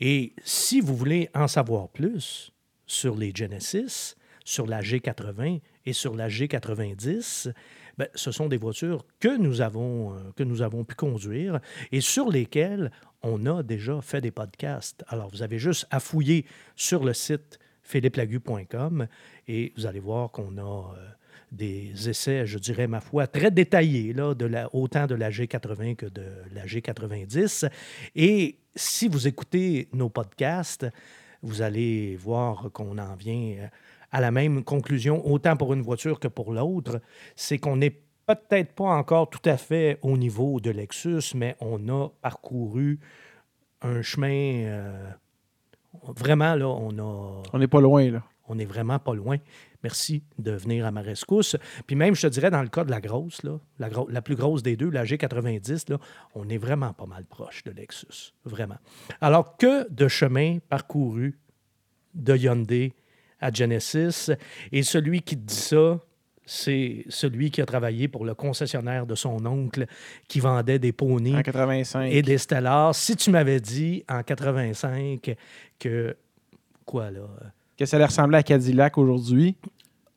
Et 0.00 0.34
si 0.44 0.80
vous 0.80 0.96
voulez 0.96 1.30
en 1.34 1.46
savoir 1.46 1.88
plus 1.88 2.52
sur 2.86 3.16
les 3.16 3.32
Genesis, 3.34 4.16
sur 4.44 4.66
la 4.66 4.80
G80 4.80 5.60
et 5.86 5.92
sur 5.92 6.14
la 6.14 6.28
G90, 6.28 7.52
ben, 7.98 8.08
ce 8.14 8.32
sont 8.32 8.48
des 8.48 8.56
voitures 8.56 9.04
que 9.20 9.36
nous, 9.36 9.60
avons, 9.60 10.14
euh, 10.14 10.18
que 10.36 10.42
nous 10.42 10.62
avons 10.62 10.84
pu 10.84 10.94
conduire 10.94 11.60
et 11.90 12.00
sur 12.00 12.30
lesquelles 12.30 12.90
on 13.22 13.46
a 13.46 13.62
déjà 13.62 14.00
fait 14.00 14.20
des 14.20 14.30
podcasts. 14.30 15.04
Alors, 15.08 15.28
vous 15.30 15.42
avez 15.42 15.58
juste 15.58 15.86
à 15.90 16.00
fouiller 16.00 16.46
sur 16.74 17.04
le 17.04 17.12
site 17.12 17.58
philippelagu.com 17.82 19.06
et 19.48 19.72
vous 19.76 19.86
allez 19.86 20.00
voir 20.00 20.30
qu'on 20.30 20.56
a 20.58 20.94
euh, 20.96 21.08
des 21.50 22.08
essais, 22.08 22.46
je 22.46 22.58
dirais, 22.58 22.86
ma 22.86 23.00
foi, 23.00 23.26
très 23.26 23.50
détaillés, 23.50 24.12
là, 24.12 24.34
de 24.34 24.46
la, 24.46 24.74
autant 24.74 25.06
de 25.06 25.14
la 25.14 25.30
G80 25.30 25.96
que 25.96 26.06
de 26.06 26.24
la 26.54 26.64
G90. 26.64 27.70
Et 28.16 28.58
si 28.74 29.08
vous 29.08 29.28
écoutez 29.28 29.88
nos 29.92 30.08
podcasts, 30.08 30.86
vous 31.42 31.60
allez 31.60 32.16
voir 32.16 32.70
qu'on 32.72 32.98
en 32.98 33.14
vient 33.16 33.56
euh, 33.58 33.66
à 34.12 34.20
la 34.20 34.30
même 34.30 34.62
conclusion, 34.62 35.26
autant 35.26 35.56
pour 35.56 35.72
une 35.72 35.82
voiture 35.82 36.20
que 36.20 36.28
pour 36.28 36.52
l'autre, 36.52 37.00
c'est 37.34 37.58
qu'on 37.58 37.76
n'est 37.76 38.02
peut-être 38.26 38.72
pas 38.74 38.84
encore 38.90 39.30
tout 39.30 39.46
à 39.48 39.56
fait 39.56 39.98
au 40.02 40.16
niveau 40.16 40.60
de 40.60 40.70
Lexus, 40.70 41.34
mais 41.34 41.56
on 41.60 41.88
a 41.88 42.08
parcouru 42.20 43.00
un 43.80 44.02
chemin... 44.02 44.64
euh, 44.66 45.10
vraiment, 46.16 46.54
là, 46.54 46.68
on 46.68 46.96
a... 46.98 47.42
On 47.52 47.58
n'est 47.58 47.66
pas 47.68 47.80
loin, 47.80 48.10
là. 48.10 48.22
On 48.48 48.54
n'est 48.56 48.64
vraiment 48.66 48.98
pas 48.98 49.14
loin. 49.14 49.38
Merci 49.82 50.22
de 50.38 50.52
venir 50.52 50.84
à 50.84 50.90
ma 50.90 51.00
rescousse. 51.00 51.56
Puis 51.86 51.96
même, 51.96 52.14
je 52.14 52.22
te 52.22 52.26
dirais, 52.26 52.50
dans 52.50 52.62
le 52.62 52.68
cas 52.68 52.84
de 52.84 52.90
la 52.90 53.00
grosse, 53.00 53.42
là, 53.44 53.58
la, 53.78 53.88
gro- 53.88 54.08
la 54.10 54.20
plus 54.20 54.34
grosse 54.36 54.62
des 54.62 54.76
deux, 54.76 54.90
la 54.90 55.04
G90, 55.04 55.90
là, 55.90 55.98
on 56.34 56.48
est 56.48 56.58
vraiment 56.58 56.92
pas 56.92 57.06
mal 57.06 57.24
proche 57.24 57.64
de 57.64 57.70
Lexus. 57.70 58.34
Vraiment. 58.44 58.78
Alors, 59.20 59.56
que 59.56 59.88
de 59.90 60.06
chemin 60.08 60.58
parcouru 60.68 61.38
de 62.14 62.36
Hyundai 62.36 62.92
à 63.42 63.50
Genesis. 63.52 64.30
Et 64.70 64.82
celui 64.82 65.20
qui 65.20 65.36
dit 65.36 65.54
ça, 65.54 65.98
c'est 66.46 67.04
celui 67.08 67.50
qui 67.50 67.60
a 67.60 67.66
travaillé 67.66 68.08
pour 68.08 68.24
le 68.24 68.34
concessionnaire 68.34 69.06
de 69.06 69.14
son 69.14 69.44
oncle 69.46 69.86
qui 70.28 70.40
vendait 70.40 70.78
des 70.78 70.92
poneys 70.92 71.36
En 71.36 71.42
85. 71.42 72.06
et 72.06 72.22
des 72.22 72.38
Stellars. 72.38 72.94
Si 72.94 73.14
tu 73.16 73.30
m'avais 73.30 73.60
dit 73.60 74.04
en 74.08 74.22
85 74.22 75.36
que... 75.78 76.16
Quoi, 76.84 77.10
là? 77.10 77.20
Que 77.76 77.86
ça 77.86 77.96
allait 77.96 78.06
ressembler 78.06 78.38
à 78.38 78.42
Cadillac 78.42 78.98
aujourd'hui? 78.98 79.56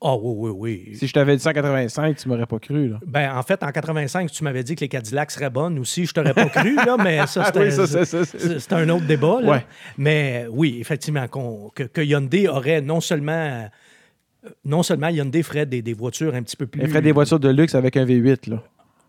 Ah 0.00 0.14
oui, 0.14 0.50
oui, 0.50 0.50
oui. 0.90 0.94
Si 0.96 1.06
je 1.06 1.12
t'avais 1.12 1.36
dit 1.36 1.42
ça 1.42 1.50
en 1.50 1.52
85, 1.54 2.16
tu 2.16 2.28
m'aurais 2.28 2.44
pas 2.46 2.58
cru, 2.58 2.88
là. 2.88 3.00
Ben, 3.06 3.34
en 3.34 3.42
fait, 3.42 3.62
en 3.62 3.70
85, 3.72 4.30
tu 4.30 4.44
m'avais 4.44 4.62
dit 4.62 4.74
que 4.74 4.80
les 4.82 4.88
Cadillacs 4.88 5.30
seraient 5.30 5.48
bonnes 5.50 5.78
aussi. 5.78 6.04
Je 6.04 6.12
t'aurais 6.12 6.34
pas 6.34 6.46
cru, 6.50 6.74
là, 6.76 6.96
mais 7.02 7.26
ça, 7.26 7.44
c'était 7.46 7.60
Oui, 7.60 7.72
ça, 7.72 7.86
c'est- 7.86 8.04
ça, 8.04 8.24
c'est- 8.24 8.38
c'est- 8.38 8.58
c'est 8.58 8.72
un 8.74 8.88
autre 8.90 9.06
débat. 9.06 9.40
là. 9.40 9.50
Ouais. 9.52 9.66
Mais 9.96 10.46
oui, 10.50 10.76
effectivement, 10.80 11.26
qu'on- 11.28 11.70
que, 11.74 11.84
que 11.84 12.02
Hyundai 12.02 12.46
aurait 12.46 12.82
non 12.82 13.00
seulement... 13.00 13.32
euh, 13.32 14.48
Non 14.66 14.82
seulement 14.82 15.08
Hyundai 15.08 15.42
ferait 15.42 15.66
des, 15.66 15.80
des 15.82 15.94
voitures 15.94 16.34
un 16.34 16.42
petit 16.42 16.56
peu 16.56 16.66
plus... 16.66 16.82
Elle 16.82 16.88
ferait 16.88 17.02
des 17.02 17.12
voitures 17.12 17.40
de 17.40 17.48
luxe 17.48 17.74
avec 17.74 17.96
un 17.96 18.04
V8, 18.04 18.50
là. 18.50 18.62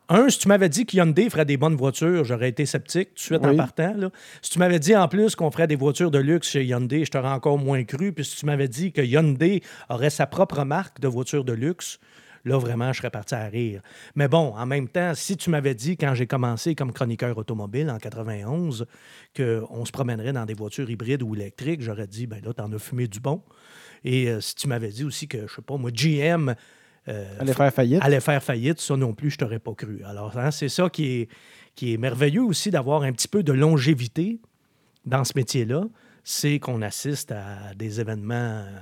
Un, 0.10 0.30
si 0.30 0.40
tu 0.40 0.48
m'avais 0.48 0.70
dit 0.70 0.86
que 0.86 0.96
Hyundai 0.96 1.30
ferait 1.30 1.46
des 1.46 1.58
bonnes 1.58 1.76
voitures, 1.76 2.24
j'aurais 2.24 2.50
été 2.50 2.66
sceptique 2.66 3.10
tout 3.10 3.16
de 3.16 3.20
suite 3.20 3.46
en 3.46 3.56
partant. 3.56 3.94
là. 3.94 4.10
Si 4.42 4.52
tu 4.52 4.60
m'avais 4.60 4.80
dit 4.80 4.96
en 4.96 5.08
plus 5.10 5.36
qu'on 5.36 5.52
ferait 5.52 5.68
des 5.68 5.76
voitures 5.76 6.12
de 6.12 6.20
luxe 6.20 6.50
chez 6.50 6.64
Hyundai, 6.64 7.04
je 7.04 7.12
t'aurais 7.12 7.30
encore 7.30 7.58
moins 7.58 7.84
cru. 7.84 8.14
Puis 8.14 8.24
si 8.24 8.38
tu 8.38 8.46
m'avais 8.46 8.70
dit 8.70 8.94
que 8.94 9.02
Hyundai 9.02 9.62
aurait 9.90 10.10
sa 10.10 10.26
propre 10.26 10.64
marque 10.64 11.02
de 11.02 11.10
voitures 11.10 11.44
de 11.44 11.52
luxe, 11.52 12.00
là, 12.46 12.58
vraiment, 12.58 12.94
je 12.94 13.00
serais 13.00 13.10
parti 13.10 13.36
à 13.36 13.48
rire. 13.48 13.82
Mais 14.16 14.30
bon, 14.30 14.54
en 14.56 14.66
même 14.66 14.88
temps, 14.88 15.14
si 15.14 15.36
tu 15.36 15.50
m'avais 15.50 15.76
dit, 15.76 15.98
quand 15.98 16.14
j'ai 16.14 16.26
commencé 16.28 16.74
comme 16.74 16.94
chroniqueur 16.94 17.38
automobile 17.38 17.90
en 17.90 17.98
91, 17.98 18.86
qu'on 19.36 19.86
se 19.86 19.92
promènerait 19.92 20.32
dans 20.32 20.46
des 20.46 20.54
voitures 20.54 20.90
hybrides 20.90 21.22
ou 21.22 21.36
électriques, 21.36 21.82
j'aurais 21.82 22.08
dit, 22.08 22.28
ben 22.28 22.42
là, 22.46 22.54
t'en 22.54 22.72
as 22.72 22.80
fumé 22.80 23.08
du 23.08 23.20
bon. 23.20 23.42
Et 24.06 24.30
euh, 24.30 24.40
si 24.40 24.56
tu 24.56 24.70
m'avais 24.70 24.90
dit 24.90 25.04
aussi 25.04 25.28
que, 25.28 25.48
je 25.48 25.56
sais 25.56 25.62
pas, 25.62 25.76
moi, 25.76 25.92
GM... 25.92 26.54
euh, 27.08 27.40
Allait 27.40 27.54
faire 27.54 27.74
faillite. 27.74 28.04
allait 28.04 28.20
faire 28.20 28.44
faillite, 28.44 28.80
ça 28.80 28.96
non 28.98 29.14
plus, 29.14 29.32
je 29.32 29.38
t'aurais 29.38 29.60
pas 29.60 29.74
cru. 29.74 30.02
Alors, 30.06 30.38
hein, 30.38 30.52
c'est 30.52 30.70
ça 30.70 30.90
qui 30.90 31.06
est, 31.22 31.30
qui 31.76 31.94
est 31.94 31.98
merveilleux 31.98 32.44
aussi 32.44 32.70
d'avoir 32.72 33.04
un 33.04 33.12
petit 33.14 33.28
peu 33.28 33.44
de 33.44 33.54
longévité 33.54 34.40
dans 35.06 35.24
ce 35.24 35.34
métier-là, 35.36 35.84
c'est 36.24 36.60
qu'on 36.60 36.82
assiste 36.82 37.32
à 37.32 37.74
des 37.76 38.02
événements, 38.02 38.36
euh, 38.68 38.80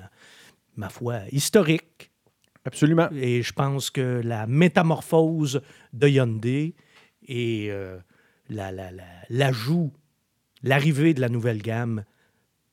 ma 0.75 0.89
foi, 0.89 1.19
historiques. 1.31 2.11
Absolument. 2.65 3.07
Et 3.13 3.43
je 3.43 3.53
pense 3.53 3.91
que 3.91 4.21
la 4.23 4.47
métamorphose 4.47 5.61
de 5.93 6.07
Hyundai 6.07 6.73
et 7.27 7.67
euh, 7.69 7.99
la- 8.49 8.71
la- 8.71 8.91
la- 8.91 9.03
l'ajout, 9.29 9.93
l'arrivée 10.63 11.13
de 11.13 11.21
la 11.21 11.29
nouvelle 11.29 11.61
gamme, 11.61 12.03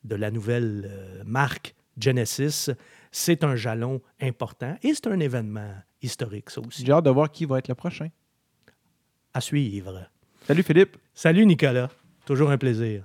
de 0.05 0.15
la 0.17 0.31
nouvelle 0.31 0.89
euh, 0.91 1.23
marque 1.27 1.75
Genesis, 1.99 2.71
c'est 3.13 3.45
un 3.45 3.55
jalon 3.55 4.01
important 4.21 4.77
et 4.83 4.95
c'est 4.95 5.07
un 5.07 5.21
événement 5.21 5.75
historique, 6.01 6.51
ça 6.51 6.61
aussi. 6.61 6.85
J'ai 6.85 6.93
hâte 6.93 7.05
de 7.05 7.11
voir 7.11 7.31
qui 7.31 7.45
va 7.45 7.59
être 7.59 7.69
le 7.69 7.75
prochain. 7.75 8.09
À 9.35 9.41
suivre. 9.41 10.11
Salut 10.47 10.63
Philippe. 10.63 10.97
Salut 11.15 11.47
Nicolas, 11.47 11.91
toujours 12.27 12.51
un 12.51 12.59
plaisir. 12.59 13.05